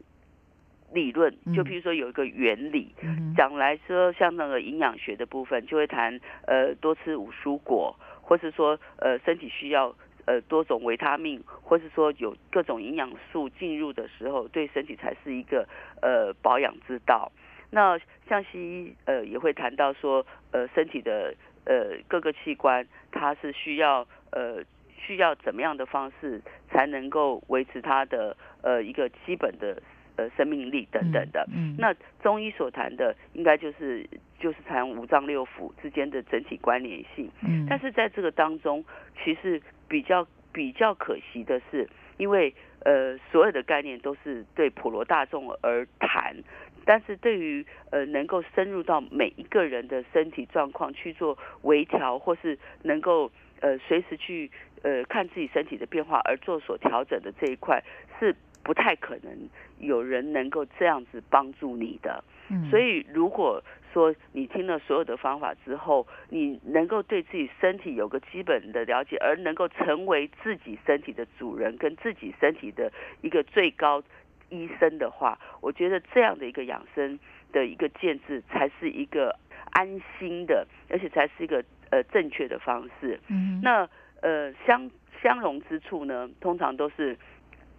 [0.91, 2.91] 理论就譬如说有一个原理，
[3.37, 9.95] 讲来说像那个营养学的部分，就会谈呃多吃五蔬果，或是说呃身体需要
[10.29, 15.67] 呃多种维他命，或是说有各种营养素进入的时候，对身体才是一个
[16.03, 17.33] 呃保养之道。
[17.71, 24.62] 那像西医呃也会谈到说呃身体的呃各个器官，它是需要呃
[24.97, 29.81] 需要怎么样的方式才能够维持它的呃一个基本的。
[30.19, 34.05] 呃，生命力等等的，嗯，那中医所谈的应该就是
[34.38, 38.85] 就是谈五脏六腑之间的整体关联性，嗯，但是在这个当中，
[39.22, 46.37] 其实比较比较可惜的是，因为呃所有的概念都是对普罗大众而谈，
[46.85, 54.51] 但是对于呃能够深入到每一个人的身体状况去做微调，或是能够呃随时去
[54.83, 57.83] 呃看自己身体的变化而做所调整的这一块
[58.20, 58.35] 是。
[58.64, 59.33] 不太可能
[59.79, 62.22] 有人能够这样子帮助你的，
[62.68, 74.03] 所以如果说你听了所有的方法之后，你能够对自己身体有个基本的了解，而能够成为自己身体的主人，跟自己身体的一个最高
[74.51, 77.18] 医生的话，我觉得这样的一个养生
[77.53, 79.35] 的一个建制，才是一个
[79.72, 83.18] 安心的，而且才是一个呃正确的方式。
[83.29, 83.88] 嗯，那
[84.22, 84.90] 呃相
[85.22, 87.16] 相容之处呢，通常都是。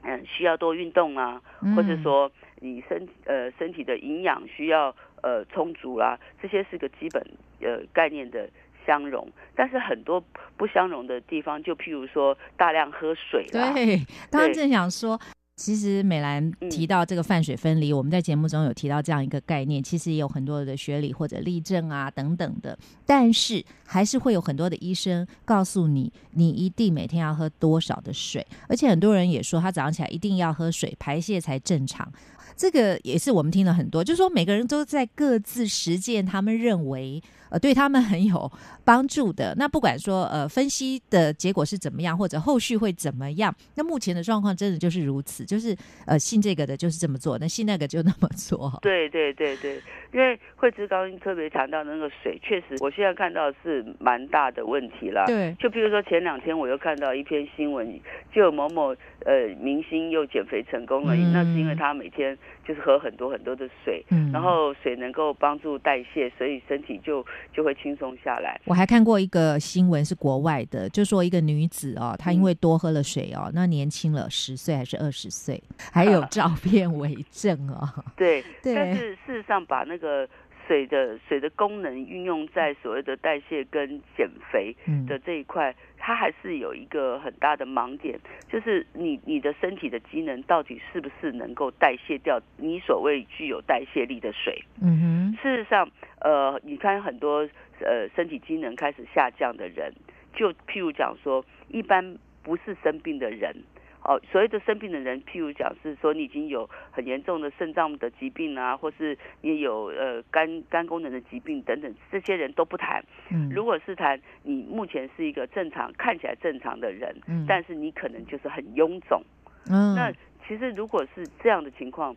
[0.03, 1.41] 嗯，需要多运动啊，
[1.75, 7.21] 或者说你身呃身体的营养需要呃充足啦，这些是个基本
[7.61, 8.49] 呃概念的
[8.85, 9.27] 相容。
[9.55, 10.23] 但是很多
[10.55, 13.73] 不相容的地方，就譬如说大量喝水啦。
[13.73, 13.97] 对，
[14.31, 15.19] 刚刚正想说。
[15.59, 32.09] 其实美兰提到这个泛水分离，我们在节目中有提到这样一个概念，其实也有很多的学理或者例证啊等等的，但是还是会有很多的医生告诉你，你一定每天要喝多少的水，而且很多人也说他早上起来一定要喝水，排泄才正常。
[32.55, 38.51] 这个也是我们听了很多，就是说每个人都在各自实践他们认为呃对他们很有
[38.83, 39.53] 帮助的。
[39.57, 45.75] 那不管说呃分析的结果是怎么样，或者后续会怎么样，那目前的状况真的就是如此，就是
[46.05, 48.77] 呃信这个的就是这么做，那信那个就那么做。
[48.81, 49.81] 对对对对，
[50.13, 55.25] 因为惠芝刚特别谈到那个水，确实我现在看到是蛮大的问题了。
[55.25, 57.99] 对，就比如说前两天我又看到一篇新闻，
[58.33, 58.95] 就有某某
[59.25, 62.37] 呃明星又减肥成功了，那是因为他每天
[62.67, 68.59] 就是喝很多很多的水，嗯然后水能够帮助代谢，所以身体就就会轻松下来。
[68.65, 75.61] 我还看过一个新闻是国外的，就说一个女子哦，她因为多喝了水哦，那年轻了十岁还是二十岁，
[75.91, 77.87] 还有 照片为证哦。
[78.15, 80.27] 对， 但是事实上把那个。
[80.69, 84.75] 水的水的功能运用在所谓的代谢跟减肥
[85.07, 94.63] 的这一块，它还是有一个很大的盲点，就是你你的身体的机能到底是不是能够代谢掉你所谓具有代谢力的水？
[94.79, 95.37] 嗯哼。
[95.41, 95.89] 事实上，
[96.21, 97.39] 呃，你看很多
[97.81, 99.91] 呃身体机能开始下降的人，
[100.35, 103.55] 就譬如讲说，一般不是生病的人。
[104.03, 113.03] 哦，所谓的生病的人，譬如讲是说你已经有很严重的肾脏的疾病啊，或是你有呃肝肝功能的疾病等等，这些人都不谈。
[113.29, 119.21] 嗯，如果是谈你目前是一个正常看起来正常的人，嗯，但是你可能就是很臃肿。
[119.69, 120.11] 嗯，那
[120.47, 122.15] 其实如果是这样的情况，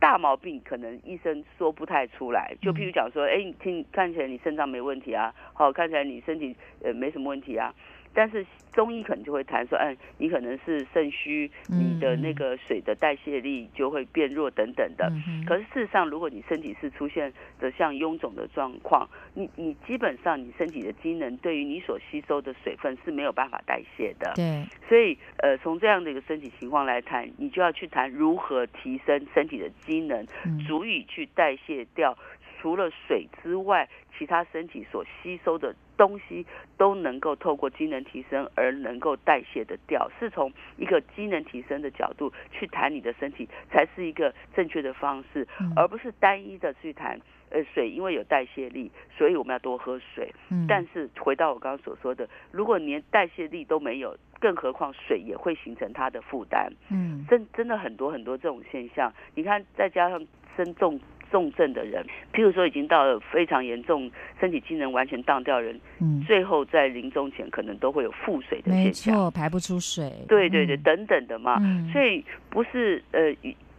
[0.00, 2.56] 大毛病可能医生说不太出来。
[2.60, 7.72] 就譬如讲说，哎，听看起来你肾脏没问题啊，好，看起来你身体呃没什么问题啊。
[8.16, 15.12] 但是中医可能就会谈说，嗯，你可能是肾虚，你的那个水的代谢力就会变弱等等的。
[15.46, 24.32] 可是事实上，如果你身体是出现的像臃肿的状况，你你基本上你身体的机能对于你所吸收的水分是没有办法代谢的。
[24.34, 24.64] 对。
[24.88, 30.26] 所以呃，从这样的一个身体情况来谈，你就要去谈如何提升身体的机能，
[30.66, 32.16] 足以去代谢掉
[32.60, 33.88] 除了水之外。
[34.18, 36.46] 其他身体所吸收的东西
[36.78, 45.46] 都能够透过机能提升而能够代谢的掉，是从一个机能提升的角度去谈你的身体，才是一个正确的方式，
[45.76, 47.20] 而不是单一的去谈。
[47.50, 50.34] 呃，水因为有代谢力，所以我们要多喝水。
[50.66, 56.72] 但是回到我刚刚所说的，如果连代谢力都没有，更何况水也会形成它的负担。
[56.90, 59.12] 嗯，真真的很多很多这种现象。
[59.34, 60.26] 你看，再加上
[60.56, 60.98] 身重。
[61.30, 64.10] 重症的人，譬如说已经到了非常严重，
[64.40, 71.60] 身体机能完全荡掉人，嗯，最后在临终前可能都会有腹水的现象，没错，排不出水，对对对，等等的嘛，
[71.92, 73.34] 所以不是呃。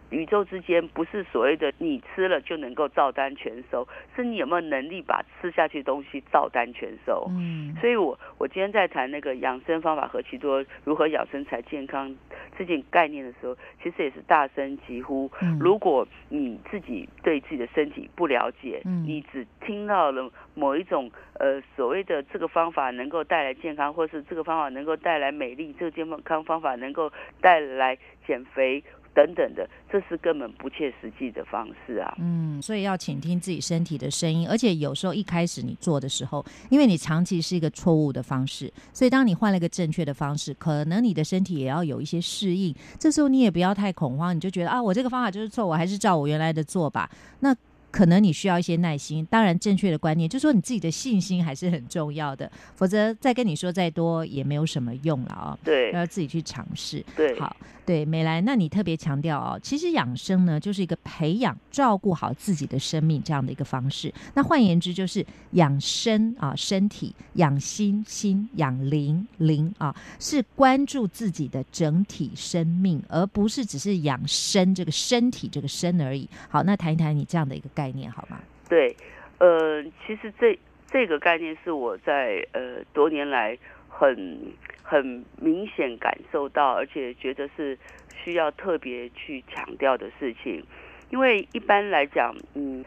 [0.10, 7.28] 宇宙之间不是所谓的你吃了就能够照单全收，是你有没有能力把吃下去的东西照单全收。
[7.30, 12.16] 嗯，所以我我今天在谈那个养生方法何其多，如何养生才健康
[12.58, 15.30] 这件概念的时候，其实也是大声疾呼。
[15.60, 28.84] 如果你自己对自己的身体不了解，你只听到了某一种呃所谓的这个方法能够带来健康，或是这个方法能够带来美丽，这个健康方法能够带来减肥。
[29.18, 32.14] 等等的，这是根本不切实际的方式啊。
[32.20, 42.72] 嗯，所以要倾听自己身体的声音，而且有时候一开始你做的时候，因为你长期是一个错误的方式，所以当你换了一个正确的方式，可能你的身体也要有一些适应。
[43.00, 47.10] 这时候你也不要太恐慌，你就觉得啊，我这个方法就是错，我还是照我原来的做吧。
[47.40, 47.56] 那
[47.98, 55.58] 可能你需要一些耐心，当然正确的观念，就是说你自己的信心还是很重要的，否则再跟你说再多也没有什么用了啊。
[55.64, 57.04] 对，要自己去尝试。
[57.16, 64.14] 对，好，对，美兰，那你特别强调哦，其实养生呢，就是一个培养、照顾好自己的生命这样的一个方式。
[64.36, 76.30] 那换言之，就是养生啊，身体；养心，心；养灵，灵啊，是关注自己的整体生命，而不是只是养生这个身体这个身而已。
[76.48, 78.42] 好，那谈一谈你这样的一个概概念好吗？
[78.68, 78.94] 对，
[79.40, 80.60] 呃，其实这
[80.90, 83.58] 这个概念是我在呃多年来
[83.88, 84.52] 很
[84.84, 87.78] 很明显感受到，而且觉得是
[88.14, 90.62] 需要特别去强调的事情。
[91.10, 92.84] 因为一般来讲，嗯，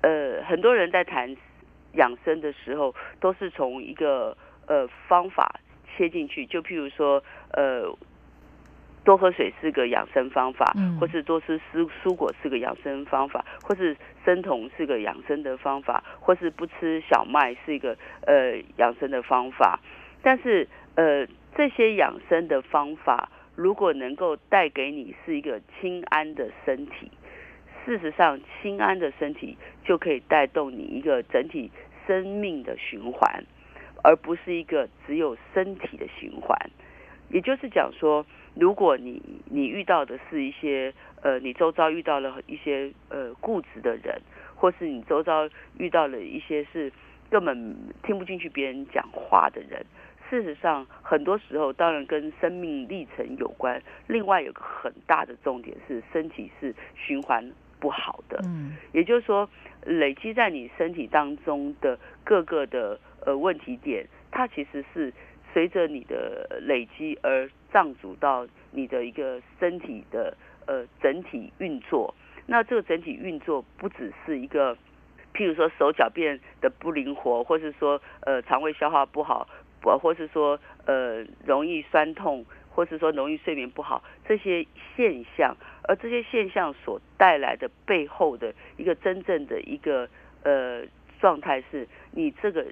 [0.00, 1.36] 呃，很多人在谈
[1.92, 4.34] 养生的时候，都是从一个
[4.66, 5.60] 呃方法
[5.94, 7.22] 切进去，就譬如说，
[7.52, 7.94] 呃。
[9.10, 19.80] 多喝水是个养生方法，或是多吃蔬蔬果是个养生方法，或是生酮是个养生的方法，或是不吃小麦是一个呃养生的方法。
[20.22, 27.10] 但是呃这些养生的方法，如果能够带给你是一个清安的身体，
[27.84, 31.68] 事实上清安的身体就可以带动你一个整体
[32.06, 33.44] 生命的循环，
[34.04, 36.56] 而不是一个只有身体的循环。
[37.30, 38.24] 也就是讲说。
[38.56, 44.20] 如果你你遇到的是一些呃，你周遭遇到了一些呃固执的人，
[44.56, 46.92] 或是你周遭遇到了一些是
[47.30, 49.86] 根本听不进去别人讲话的人。
[50.28, 53.80] 事实上，很多时候当然跟生命历程有关。
[54.08, 58.40] 另外有个很大的重点是，身体是循环不好的。
[58.44, 59.48] 嗯，也就是说，
[59.86, 65.12] 累积在你身体当中的各个的呃问题点，它其实是
[65.52, 70.36] 随着你的累积而障阻到你的一个身体的
[70.66, 72.14] 呃整体运作。
[72.46, 74.76] 那这个整体运作不只是一个，
[75.34, 79.48] 譬如说手脚变得不灵活，或是说呃肠胃消化不好。
[79.82, 90.06] 或，或是说，呃，容易酸痛，或是说容易睡眠不好，这些现象，而这些现象所带来的背后的一个真正的一个
[90.42, 90.82] 呃
[91.18, 92.66] 状态，是你这个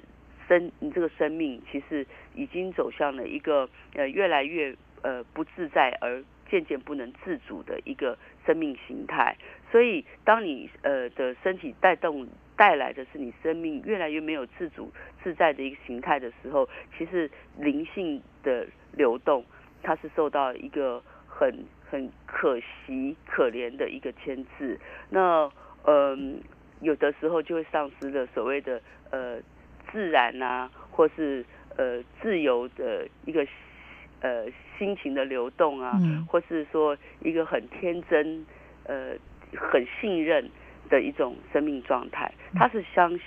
[0.49, 9.37] 生，你这个生命其实已经走向了一个呃越来越呃不自在，而渐渐不能自主的一个生命形态。
[9.71, 12.27] 所以，当你呃的身体带动。
[12.59, 14.91] 带来的是你生命越来越没有自主
[15.23, 19.45] 自在的一个形态的时候，其实灵性的流动，
[19.81, 24.77] 它是受到一个很很可惜可怜的一个牵制。
[25.09, 25.49] 那
[25.85, 26.41] 嗯，
[26.81, 29.39] 有的时候就会丧失了所谓的呃
[29.91, 31.45] 自然啊，或是
[31.77, 33.45] 呃自由的一个
[34.21, 34.45] 呃
[34.77, 38.45] 心情的流动啊，或是说一个很天真
[38.85, 39.13] 呃
[39.55, 40.49] 很信任。
[40.89, 43.19] 的一种生命状态，它是相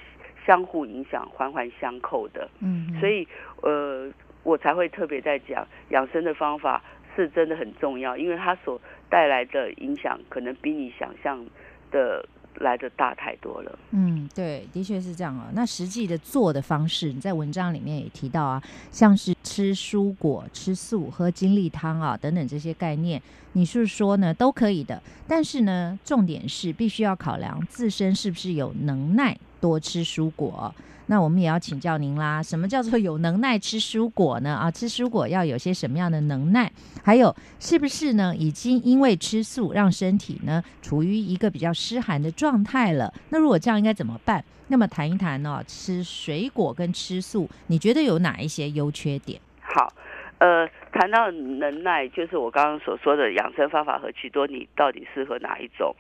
[0.44, 2.50] 相互影响、环环相扣的。
[2.58, 3.24] 嗯，所以
[3.62, 6.82] 呃，我才会特别在讲养生的方法
[7.14, 11.46] 是真的很重要，因为它所带来的影响可能比你想象
[11.92, 12.26] 的。
[12.61, 13.78] 来的大太多了。
[13.90, 15.48] 嗯，对，的确是这样啊。
[15.55, 23.20] 那实际的做的方式，你在文章里面也提到啊，像是吃蔬果、吃素、喝精力汤啊等等这些概念，
[23.53, 25.03] 你是说呢都可以的。
[25.26, 30.74] 但是呢，重点是必须要考量自身是不是有能耐多吃蔬果。
[31.06, 34.54] 那我们也要请教您啦，什么叫做有能耐吃蔬果呢？
[34.54, 36.70] 啊，吃蔬果要有些什么样的能耐？
[37.04, 38.34] 还有是不是呢？
[38.36, 43.12] 已经因为吃素让身体呢处于一个比较湿寒的状态了？
[43.30, 44.42] 那如果这样应该怎么办？
[44.68, 45.62] 那么谈一谈呢？
[45.66, 49.38] 吃水果跟吃素，你觉得有哪一些优缺点？
[49.60, 49.92] 好，
[50.38, 55.94] 呃，谈到能耐，就是我刚刚所说的养生方法和许多，你到底适合哪一种？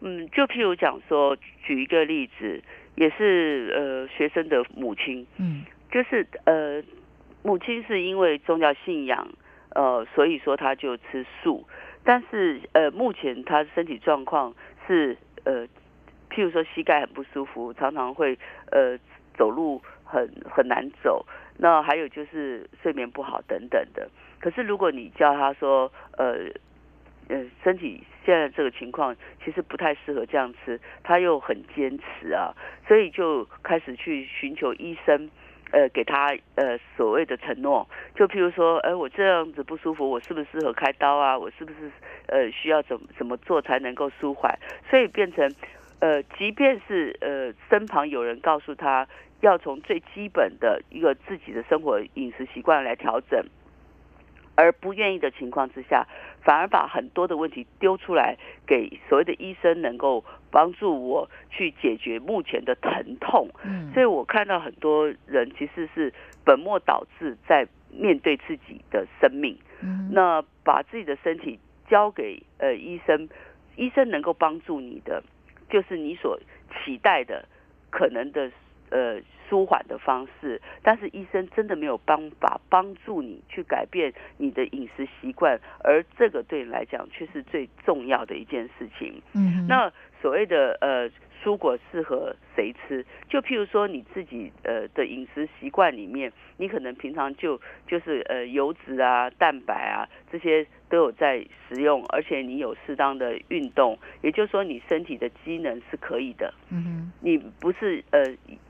[0.00, 2.60] 嗯，就譬如讲说，举一个例子。
[2.96, 6.82] 也是呃学生的母亲，嗯，就是呃
[7.42, 9.28] 母亲是因为宗教信仰，
[9.74, 11.66] 呃所以说他就吃素，
[12.02, 14.54] 但是呃目前他身体状况
[14.86, 15.66] 是呃
[16.28, 18.36] 譬如说膝盖很不舒服，常常会
[18.72, 18.98] 呃
[19.36, 21.24] 走路很很难走，
[21.58, 24.10] 那还有就是睡眠不好等等的。
[24.40, 26.50] 可是如果你叫他说呃。
[27.28, 29.14] 呃，身体现在这个情况
[29.44, 32.52] 其实不太适合这样吃，他又很坚持啊，
[32.88, 35.30] 所以就开始去寻求医生，
[35.70, 41.38] 呃，给他呃所谓的承诺，就譬如说，哎，我这样子不舒服，我是不是适合开刀啊？
[41.38, 41.88] 我是不是
[42.26, 44.58] 呃需要怎怎么做才能够舒缓？
[44.90, 45.48] 所以变成，
[46.00, 49.06] 呃，即便是呃身旁有人告诉他
[49.40, 53.40] 要从最基本的一个自己的生活饮食习惯来调整。
[54.56, 56.06] 而不愿意的情况之下，
[56.42, 58.36] 反而把很多的问题丢出来
[58.66, 63.48] 给所谓的医生，能够帮助我去解决目前的疼痛。
[63.64, 66.12] 嗯，所以我看到很多人其实是
[66.44, 69.56] 本末倒置在面对自己的生命。
[69.82, 73.28] 嗯，那把自己的身体交给呃医生，
[73.76, 75.22] 医生能够帮助你的，
[75.68, 76.40] 就是你所
[76.72, 77.46] 期待的
[77.90, 78.50] 可能的
[78.90, 79.20] 呃。
[79.48, 89.22] 舒缓的方式，但是医生真的没有办法帮助你去改变你的饮食习惯，而这个对你来讲却是最重要的一件事情。
[89.34, 91.10] 嗯，那所谓的呃。
[91.44, 93.04] 蔬果适合谁吃？
[93.28, 106.52] 就譬如说你自己呃的饮食习惯里面，你可能平常就就是呃油脂啊、蛋白啊这些都有在食用，而且你有适当的运动，也就是说你身体的机能是可以的。
[106.70, 108.24] 嗯哼，你不是呃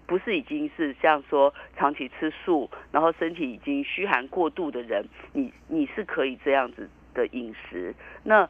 [0.06, 7.94] 不是已经是像说长期吃素，然后身体已经虚寒过度的人，你你是可以这样子的饮食。
[8.24, 8.48] 那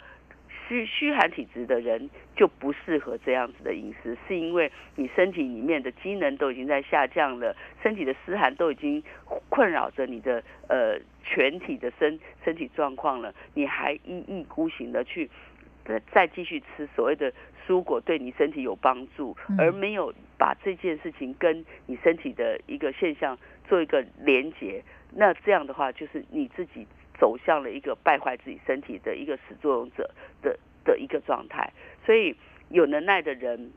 [0.69, 9.01] 虚虚寒体质的人就不适合这样子的饮食，是因为你身体里面的机能都已经在下降了，身体的湿寒都已经
[9.49, 15.31] 困扰着你的呃全体的身身体状况了，你还一意孤行的去
[15.87, 17.33] 再再继续吃所谓的
[17.67, 24.83] 蔬果对你身体有帮助，而没有把这件事情跟你身体的一个现象做一个连结，
[25.15, 26.87] 那这样的话就是你自己。
[27.19, 30.11] 走向了一个败坏自己身体的一个始作俑者
[30.43, 31.73] 的的一个状态，
[32.05, 32.37] 所以
[32.69, 33.73] 有能耐的人，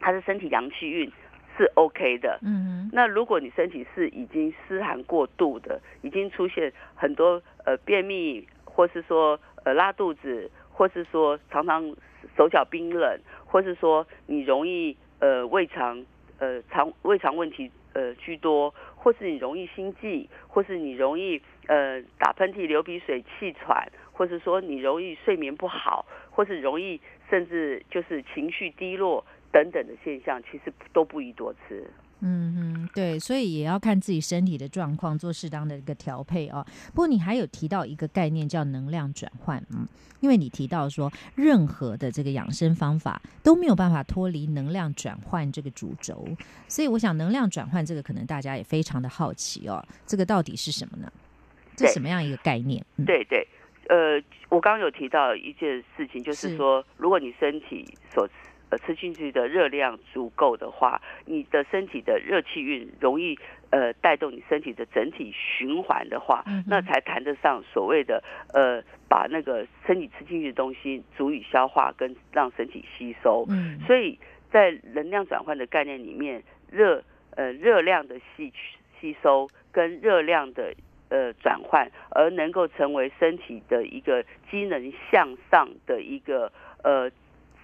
[0.00, 1.12] 他的身体阳气运
[1.54, 2.38] 是 OK 的。
[2.40, 11.94] 嗯那如果你身体是已经湿寒过度的，已经出现很多呃便秘，或是说呃拉肚子，或是说常常
[12.36, 16.04] 手脚冰冷，或是说你容易呃胃肠
[16.38, 29.24] 呃肠胃肠问题呃居多，或是你容易心悸，或是你容易呃打喷嚏、流鼻水、气喘，或是说你容易睡眠不好，或是容易甚至就是情绪低落。
[29.52, 31.86] 等等的现象，其实都不宜多吃。
[32.24, 36.64] 嗯哼，对，所以也要看自己身体的状况，做适当的一个调配哦。
[36.90, 39.84] 不过你还有提到一个概念叫能量转换，嗯，
[40.20, 46.24] 因为你提到说任何的这个养生方法都没有办法脱离能量转换这个主轴，
[46.68, 51.12] 所以我想能量转换这个可能大家也非常的好奇哦，这个到底是什么呢？
[51.74, 52.84] 这什么样一个概念？
[53.04, 53.44] 对对，
[53.88, 58.28] 呃，我刚刚有提到一件事情，就是说如果你身体所
[58.72, 73.44] 呃，吃进去的热量足够的话，你的身体的热气运容易呃带动你身体的整体循环的话，那才谈得上所谓的呃把那个身体吃进去的东西足以消化跟让身体吸收。
[73.50, 74.18] 嗯，所以
[74.50, 77.04] 在能量转换的概念里面，热
[77.36, 78.50] 呃热量的吸
[78.98, 80.72] 吸收跟热量的
[81.10, 86.50] 呃转换，而能够成为身体的一个机能向上的一个
[86.82, 87.10] 呃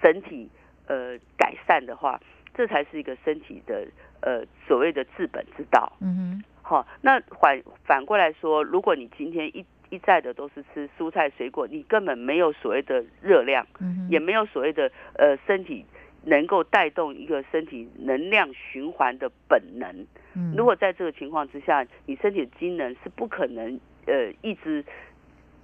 [0.02, 0.50] 整体。
[0.88, 2.18] 呃，改善的话，
[2.54, 3.86] 这才是一个身体的
[4.20, 5.92] 呃所谓的治本之道。
[6.00, 13.66] 嗯哼，好，那反反过来说，如果你今天一一再的都是吃蔬菜水果，你根本没有所谓的热量，
[14.08, 15.84] 也没有所谓的呃身体
[16.24, 20.06] 能够带动一个身体能量循环的本能。
[20.34, 24.82] 嗯，如果在这个情况之下，你身体的机能是不可能呃一直。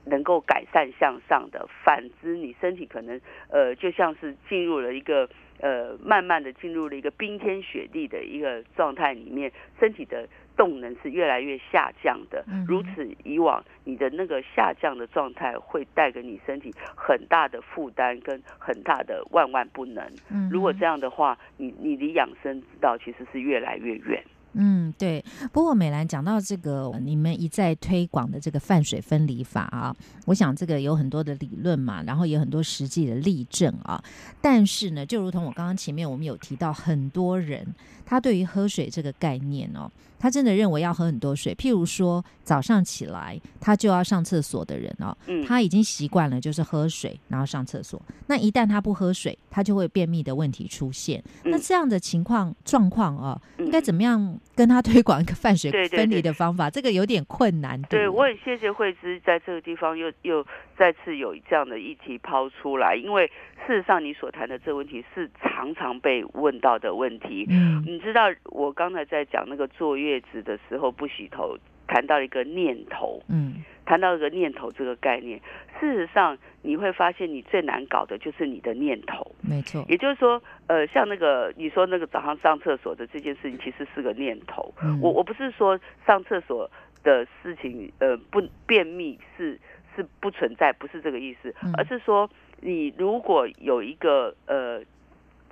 [0.05, 5.29] 能够改善向上的，反之，你身体可能呃，就像是进入了一个
[5.61, 12.45] 呃，慢慢的进入了一个冰天雪地的一个状态里面，身体的动能是越来越下降的。
[12.67, 20.05] 如此以往，你的那个下降的状态会带给你身体很大的负担跟很大的万万不能。
[20.51, 24.23] 如果这样的话，你你离养生之道其实是越来越远。
[24.55, 25.25] 嗯，对。
[25.53, 29.95] 不过美兰讲到这个，你们一再推广的这个泛水分离法啊，
[30.27, 34.03] 我想这个有很多的理论嘛，然后有很多实际的例证啊。
[34.41, 37.67] 但是呢，就如同我刚刚前面我们有提到，很多人
[38.05, 39.91] 他对于喝水这个概念哦。
[40.17, 45.15] 他真的认为要喝很多水，譬如说早上起来他就要上厕所的人哦，
[45.47, 48.01] 他已经习惯了就是喝水然后上厕所。
[48.27, 51.23] 那一旦他不喝水，他就会便秘的问题出现。
[51.43, 56.71] 那这样的情况状况哦，应该怎么样跟他推广一个泛水分离的方法？
[56.71, 57.83] 这个有点困难。
[57.83, 60.43] 对，我也谢谢慧芝在这个地方又又
[60.77, 63.27] 再次有这样的议题抛出来，因为
[63.67, 67.47] 事实上你所谈的这个问题是常常被问到的问题。
[67.51, 70.15] 嗯，你知道我刚才在讲那个坐月。
[70.33, 71.57] 子的时候不洗头，
[71.87, 75.39] 谈到一个念头，嗯，谈到一个念头这个概念，
[75.79, 79.85] 事实上你会发现，你最难搞的就是你的念头，没错。
[79.89, 84.75] 也就是说，呃，像那个你说那个早上上厕所的这件事情，其实是个念头。
[85.01, 86.71] 我我不是说上厕所
[87.03, 89.59] 的事情，呃，不便秘是
[89.97, 92.29] 是不存在，不是这个意思，而是说
[92.61, 94.83] 你如果有一个呃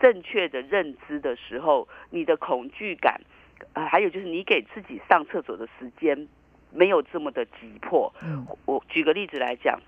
[0.01, 3.20] 正确的认知的时候，你的恐惧感。
[3.74, 6.26] 呃，还有就是你给自己上厕所的时间
[6.72, 8.12] 没有这么的急迫。
[8.20, 9.78] 嗯，我举个例子来讲，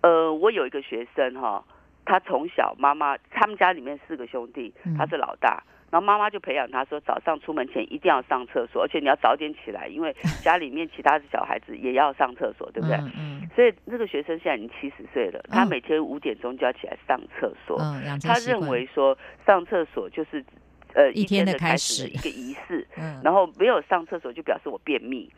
[0.00, 1.64] 呃，我有一个学生哈，
[2.04, 5.60] 他从小妈妈他们家里面四个兄弟，他是老大，
[5.94, 12.96] 然后妈妈就培养他说早上出门前一定要上厕所，而且你要早点起来，因为 家里面其他的小孩子也要上厕所，对不对？
[13.16, 13.48] 嗯。
[13.54, 17.78] 所以那个学生现在已经七十岁了，他每天五点钟就要起来上厕所。
[17.80, 19.16] 嗯，他认为说
[19.46, 20.44] 上厕所就是。
[20.96, 22.86] 呃，一天的开始，一个仪式，
[23.24, 25.28] 然后没有上厕所就表示我便秘。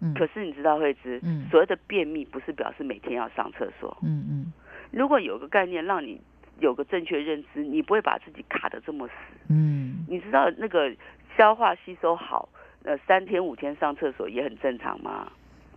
[0.00, 3.96] 嗯，可是你知道慧芝，嗯，所谓的便秘不是表示每天要上厕所。
[4.04, 4.52] 嗯嗯，
[4.92, 6.20] 如果有个概念让你
[6.64, 9.12] 有个正确认知，你不会把自己卡的这么死。
[9.50, 10.90] 嗯，你知道那个
[11.36, 12.48] 消化吸收好，
[12.82, 15.30] 呃，三天五天上厕所也很正常吗？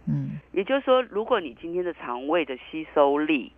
[0.08, 3.52] 嗯，也就是说，如果你今天的肠胃的吸收力。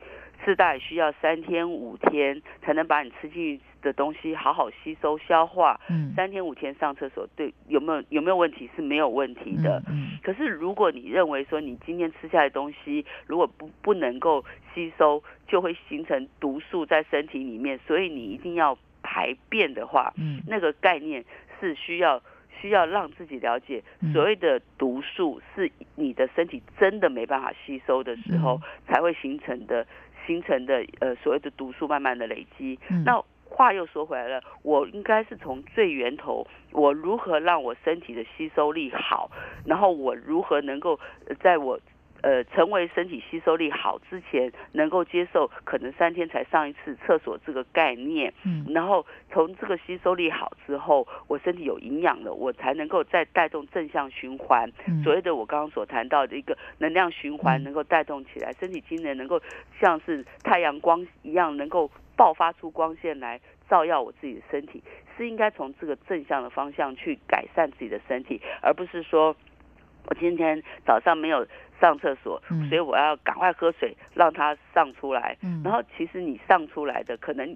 [0.44, 5.80] 是大概需要三天五天才能把你吃进去的东西好好吸收消化。
[5.90, 9.82] 嗯，三天五天上厕所对有没有有没有问题是没有问题的。
[9.90, 21.24] 嗯，可是如果你认为说你今天吃下的东西如果不不能够吸收，就会形成毒素在身体里面，所以你一定要排便的话，嗯，那个概念
[21.60, 22.22] 是需要。
[22.62, 23.82] 需要让自己了解，
[24.12, 29.88] 所谓的毒素是你的身体真的没办法吸收的时候才会形成的，
[30.30, 32.78] 形成的呃所谓的毒素慢慢的累积。
[33.04, 39.32] 那话又说回来了，我应该是从最源头，我如何让我身体的吸收力好，
[39.66, 41.00] 然后我如何能够
[41.42, 41.80] 在我。
[42.22, 54.70] 呃，成为身体吸收力好之前，能够接受可能三天才上一次厕所这个概念，嗯，然后从这个吸收力好之后，我身体有营养了，我才能够再带动正向循环。
[55.04, 59.42] 所谓的我刚刚所谈到的一个能量循环，能够带动起来，身体机能能够
[59.80, 63.40] 像是太阳光一样，能够爆发出光线来
[63.70, 64.84] 照耀我自己的身体，
[65.16, 69.34] 是应该从这个正向的方向去改善自己的身体，而不是说
[70.08, 71.48] 我今天早上没有。
[71.80, 75.38] 上厕所，所以我要赶快喝水，让它上出来。
[75.64, 77.56] 然后其实你上出来的可能，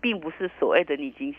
[0.00, 1.34] 并不是所谓的你已经，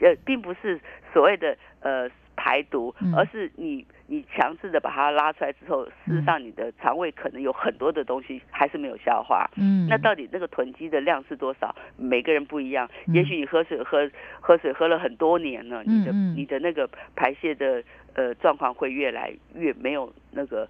[0.00, 0.80] 呃，并不是
[1.12, 9.50] 所谓的呃排毒，而是你你强制的把它拉出来之后，事实上你的肠胃可能有很多的东西还是没有消化。
[9.56, 11.74] 嗯，那到底那个囤积的量是多少？
[11.96, 12.88] 每个人不一样。
[13.08, 14.08] 也许你喝水喝
[14.40, 17.82] 喝水喝了很多年了，你的你的那个排泄的
[18.14, 20.68] 呃状况会越来越没有那个。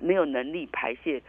[0.00, 1.22] 没有能力排泄，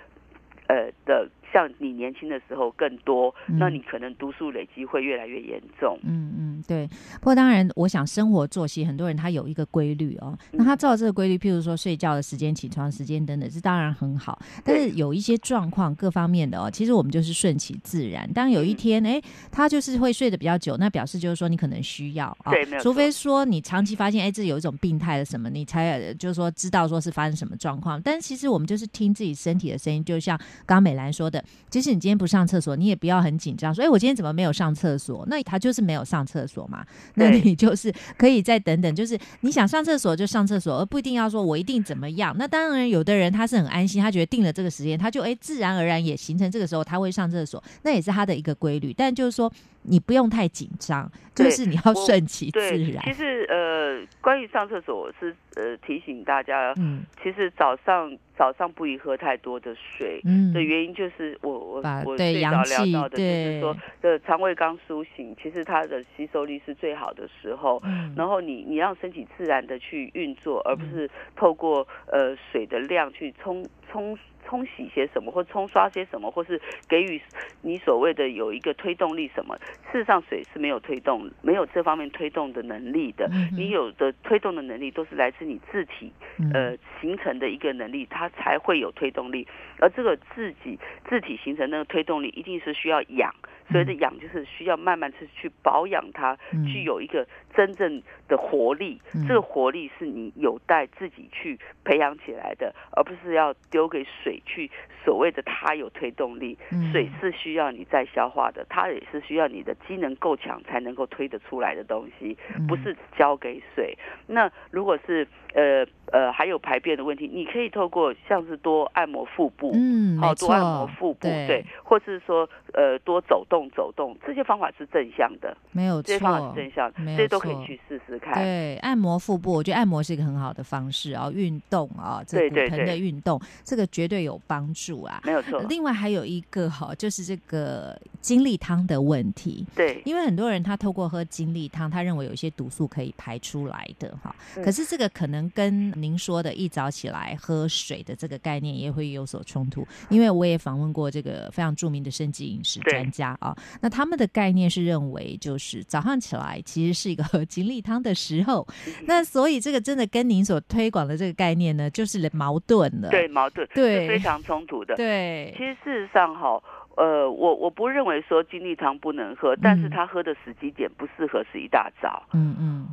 [0.67, 1.29] 呃的。
[1.51, 5.99] 像你年轻的时候更多，那你可能毒素累积会越来越严重。
[6.03, 6.87] 嗯嗯，对。
[7.15, 14.39] 不过当然，我想生活作息很多人他有一个规律哦，那他照这个规律，譬如说睡觉的时间、起床时间等等，这当然很好。
[14.63, 18.31] 但是有一些状况各方面的哦，其实我们就是顺其自然。
[18.31, 19.21] 当有一天哎，
[19.51, 22.51] 他就是会睡得比较久，那表示就是说你可能需要啊。
[22.51, 28.01] 对，除非说你长期发现哎，这有一种病态的什么，你才就是说知道说是发生什么状况。
[28.01, 31.40] 但其实我们就是听自己身体的声音，就像刚刚美兰说的。
[31.69, 36.85] 即使你今天不上厕所，你也不要很紧张，说：“哎，我今天怎么没有上厕所？”那他就是没有上厕所嘛。
[37.15, 42.35] 那你就是可以再等等，就是你想上厕所就上厕所，而不一定要说我一定怎么样。
[42.37, 48.93] 那当然，有的人他是很安心，他觉得定了这个时间，他就哎自然而然也形成这个时候他会上厕所，那也是他的一个规律。
[48.93, 49.51] 但就是说。
[49.83, 52.59] 你不用太紧张，就是你要顺其自
[52.91, 53.03] 然。
[53.03, 74.17] 其实呃，关于上厕所，我是呃提醒大家，嗯，其实早上早上不宜喝太多的水，嗯，的原因就是我我我最早聊到的，就是说的肠胃刚苏醒，其实它的吸收力是最好的时候，嗯，然后你你让身体自然的去运作，而不是透过呃水的量去冲冲。
[74.43, 77.21] 冲洗些什么，或冲刷些什么，或是给予
[77.61, 79.55] 你所谓的有一个推动力什么？
[79.91, 83.29] 事实上，水是没有推动，没有这方面推动的能力的。
[83.55, 86.11] 你有的推动的能力，都是来自你自体
[86.53, 89.47] 呃形成的一个能力，它才会有推动力。
[89.79, 90.77] 而这个自己
[91.07, 93.33] 自体形成那个推动力，一定是需要氧。
[93.71, 98.99] 所以的养就是需要慢慢去去保养它，具有一个真正的活力。
[99.27, 104.69] 这个活力是你有待自己去培养起来的，而不是要丢给水去。
[105.03, 106.55] 所谓的它有推动力，
[106.91, 113.97] 水是需要你再消化的，它也是需要你的机能够强才能够推得出来的东西，不是交给水。
[114.27, 128.33] 那如果是呃呃还有排便的问题，你可以透过像是多按摩腹部，嗯，好多按摩腹部，对，或是说呃多走动走动，这些方法是正向的，没有错，这些方法是正向，这些都可以去试试看。
[128.35, 135.61] 对，按摩腹部，我觉得按摩是一个很好的方式啊，运动啊，这骨盆的运动，这个绝对有帮助啊，没有错。
[135.69, 153.50] 另外还有一个哈，就是这个精力汤的问题，对，因为很多人他透过喝精力汤，他认为有一些毒素可以排出来的哈，可是这个可能跟您说的一早起来喝水的这个概念也会有所冲突，因为我也访问过这个非常著名的生计饮食专家啊，
[153.81, 158.65] 那他们的概念是认为就是早上起来其实是一个喝精力汤的时候，
[159.07, 165.53] 那所以这个真的跟您所推广的这个概念呢，就是矛盾了，对，矛盾，对，非常冲突的，对。
[165.57, 166.61] 其实事实上哈，
[166.95, 172.87] 呃，我我不认为说精力汤不能喝，但是他喝的时机点不适合是一大早，嗯嗯。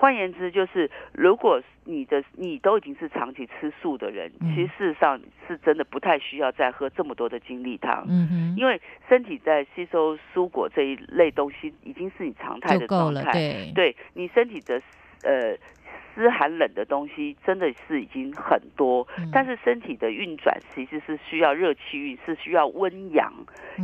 [0.00, 8.80] 换言之，就是如果你的你都已经是长期吃素的人，其实事实上是真的不太需要再喝这么多的精力汤，嗯哼，因为
[9.10, 14.80] 身体在吸收蔬果这一类东西已经是你常态的状态，对，对你身体的
[15.22, 15.54] 呃。
[16.14, 23.32] 湿寒冷的东西真的是已经很多，但是身体的运转其实是需要热气运，是需要温阳，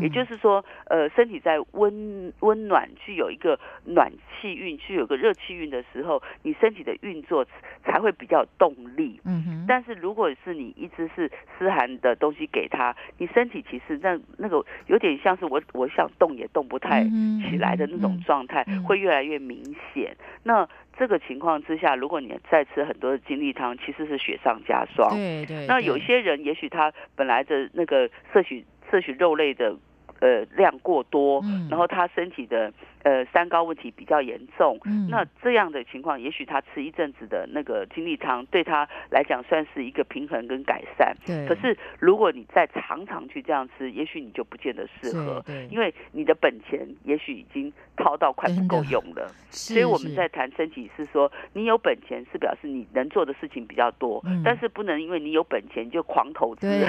[0.00, 7.46] 也就是说，呃，身体在温温暖具有一个暖气运，具有个热气运的时候，你身体的运作
[7.84, 9.20] 才会比较动力。
[9.24, 9.64] 嗯哼。
[9.68, 17.02] 但是如果是你一直是湿寒的东西给他，你身体其实那那个有点像是我我想动也动不太
[17.48, 20.16] 起来的那种状态，会越来越明显。
[20.42, 20.68] 那
[20.98, 25.10] 这个情况之下，如果你再吃很多的精力汤，其实是雪上加霜。
[25.10, 25.66] 对对。
[25.66, 29.76] 那有些人也许他本来的那个摄取摄取肉类的
[30.20, 41.16] 呃量过多，然后他身体的呃三高问题比较严重，那这样的情况，也许他吃一阵子的那个精力汤，对他来讲算是一个平衡跟改善。
[41.24, 41.46] 对。
[41.46, 45.66] 可是如果你再常常去这样吃，也许你就不见得适合，对。
[45.70, 49.30] 因为你的本钱也许已经掏到快不够用了。
[49.50, 56.66] 所以我们在谈身体是说，你有本钱是表示你能做的事情比较多，但是不能因为你有本钱就狂投资。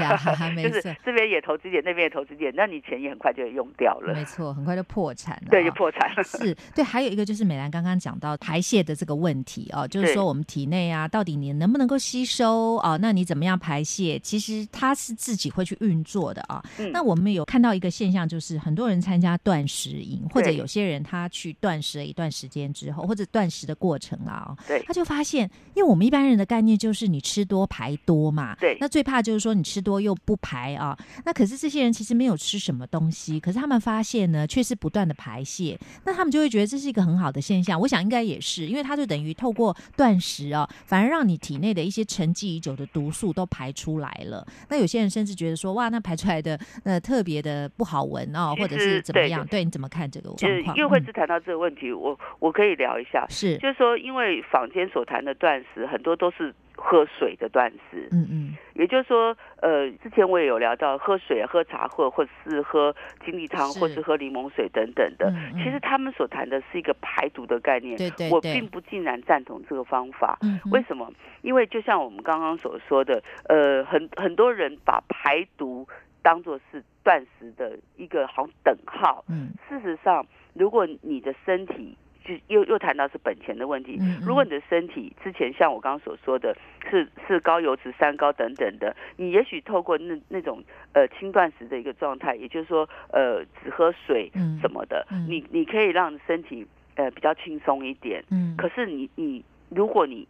[0.57, 4.13] 就是这边也投资点，那边也投资点，那你钱也很快就用掉了。
[4.13, 5.47] 没错，很快就破产了。
[5.49, 6.23] 对，就破产了。
[6.23, 12.95] 是对，还有一个就是美兰刚刚讲到排泄的这个问题哦， 就是说我们体内啊，到底你能不能够吸收啊？
[12.97, 14.19] 那你怎么样排泄？
[14.19, 16.63] 其实它是自己会去运作的啊。
[16.93, 30.95] 那我们有看到一个现象，就是很多人参加断食营，或者有些人他去断食了一段时间之后，或者断食的过程啊，对，他就发现，因为我们一般人的概念就是你吃多排多嘛，对，那最怕就是说你吃多又不排啊。
[31.25, 35.77] 那可是这些人其实没有吃什么东西，可是他们发现呢，却是不断的排泄。
[36.05, 37.79] 那他们就会觉得这是一个很好的现象。
[37.79, 44.45] 我想应该也是，因为它就等于透过断食哦，反而让你体内的一些沉积已久的毒素都排出来了。
[44.69, 49.45] 那有些人甚至觉得说，哇，那排出来的呃特别的不好闻哦，或者是怎么样？
[49.47, 50.77] 对，你怎么看这个状况？
[50.77, 53.25] 因为慧芝谈到这个问题，我我可以聊一下。
[53.29, 56.53] 是，就是说，因为坊间所谈的断食很多都是。
[56.77, 65.33] 喝水的断食，嗯嗯，也就是说，呃，之前我也有聊到喝水、喝茶或或是喝金力汤，或是喝柠檬水等等的。
[65.55, 70.37] 其实他们所谈的是一个排毒的概念，对对，我并不尽然赞同这个方法。
[70.43, 71.11] 嗯为什么？
[71.41, 75.87] 因为就像我们刚刚所说的，呃，很很多人把排毒
[76.21, 79.25] 当做是断食的一个好等号。
[79.27, 81.97] 嗯，事实上，如果你的身体
[82.27, 83.97] 就又又谈到是本钱的问题。
[84.21, 86.53] 如果你的身体之前像我刚刚所说的，
[86.89, 90.61] 是是高油脂、三高等等的，你也许透过那那种
[90.91, 94.29] 呃轻断食的一个状态，也就是说呃只喝水
[94.61, 98.21] 什么的，你你可以让身体呃比较轻松一点。
[98.29, 98.55] 嗯。
[98.57, 100.27] 可是你你如果你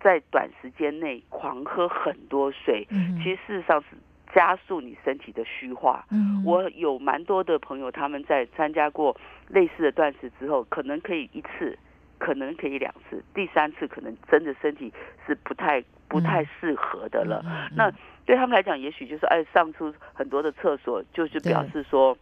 [0.00, 2.86] 在短时间内狂喝很多水，
[3.22, 3.96] 其实事实上是。
[4.34, 6.04] 加速你身体的虚化。
[6.10, 9.16] 嗯，我有蛮多的朋友，他们在参加过
[9.48, 11.78] 类似的断食之后，可能可以一次，
[12.18, 14.92] 可能可以两次，第三次可能真的身体
[15.26, 17.44] 是不太不太适合的了。
[17.76, 17.92] 那
[18.24, 22.16] 对他们来讲，也许就是哎上出很多的厕所，就是表示说。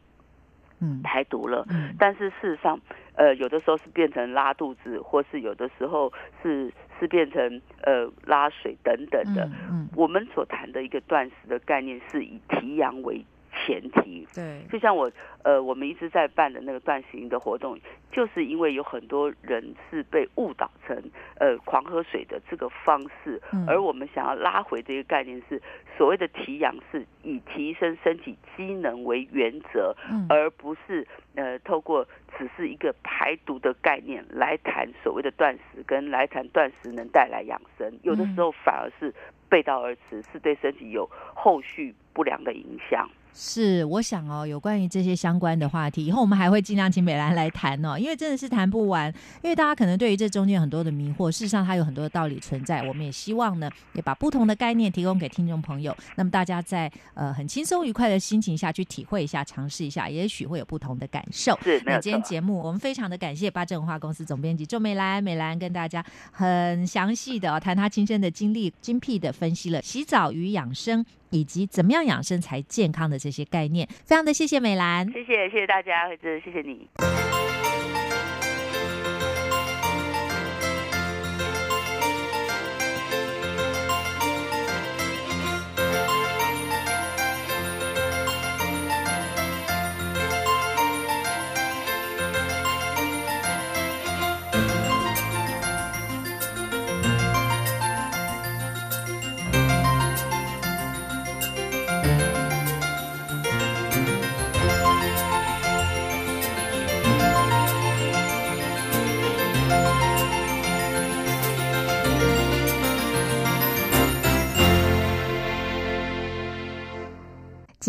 [0.83, 1.63] 嗯，排毒了，
[1.99, 2.81] 但是事实上，
[3.21, 6.11] 呃，有的时候是变成拉肚子，或是有的时候
[6.43, 9.47] 是是变成呃拉水等等的。
[9.71, 13.23] 嗯，我们所谈的一个断食的概念是以提阳为。
[13.67, 15.11] 前提对，就像我
[15.43, 17.79] 呃，我们一直在办的那个断食营的活动，
[18.11, 20.97] 就是因为有很多人是被误导成
[21.39, 25.61] 呃狂喝水的这个方式，而我们想要拉回这个概念是
[25.97, 29.95] 所谓的提氧，是以提升身体机能为原则，
[30.29, 32.07] 而不是呃透过
[32.39, 39.15] 只是一个排毒的概念来谈所谓的断食，跟来谈断食能带来养生，有的时候反而是
[39.49, 43.09] 背道而驰，是对身体有后续不良的影响。
[43.35, 49.13] 是，我想哦，有关于这些相关的话题，以后我们还会尽量请美兰来谈哦，因为真的是谈不完。
[49.43, 52.87] 因为大家可能对于这中间很多的迷惑，事实上它有很多的道理存在。
[52.87, 61.59] 我们也希望呢，也把不同的概念提供给听众朋友，那么大家在呃很轻松愉快的心情下去体会一下、尝试一下，也许会有不同的感受。
[61.63, 71.05] 是，那今天节目我们非常的感谢八正文化公司总编辑周美兰，美兰跟大家很详细的谈她亲身的经历，精辟的分析了洗澡与养生。
[71.31, 77.90] 以及怎么样养生才健康的这些概念，非常的谢谢美兰，谢谢谢谢大家，慧芝，谢谢你。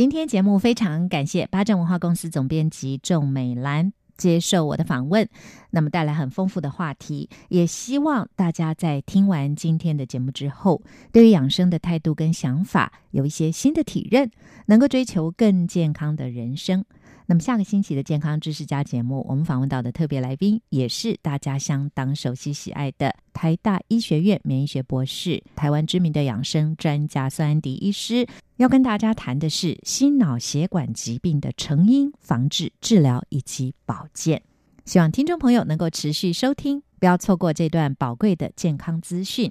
[0.01, 5.29] 今天节目非常感谢八正文化公司总编辑仲美兰接受我的访问，
[5.69, 10.81] 那么带来很丰富的话题，也希望大家在听完今天的节目之后，
[11.11, 14.31] 对于养生的态度跟想法有一些新的体认，
[14.65, 16.83] 能够追求更健康的人生。
[17.31, 28.27] 那么下个星期的健康知识家节目，我们访问到的特别来宾，也是大家相当熟悉喜爱的台大医学院免疫学博士、台湾知名的养生专家孙安迪医师，
[28.57, 34.41] 要跟大家谈的是心脑血管疾病的成因、防治、治疗以及保健。
[34.83, 39.49] 希望听众朋友能够持续收听，不要错过这段宝贵的健康资讯。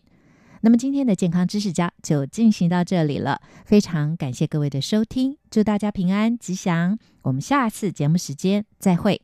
[0.62, 9.22] 那么今天的健康知识家就进行到这里了，非常感谢各位的收听，祝大家平安吉祥，我们下次节目时间再会。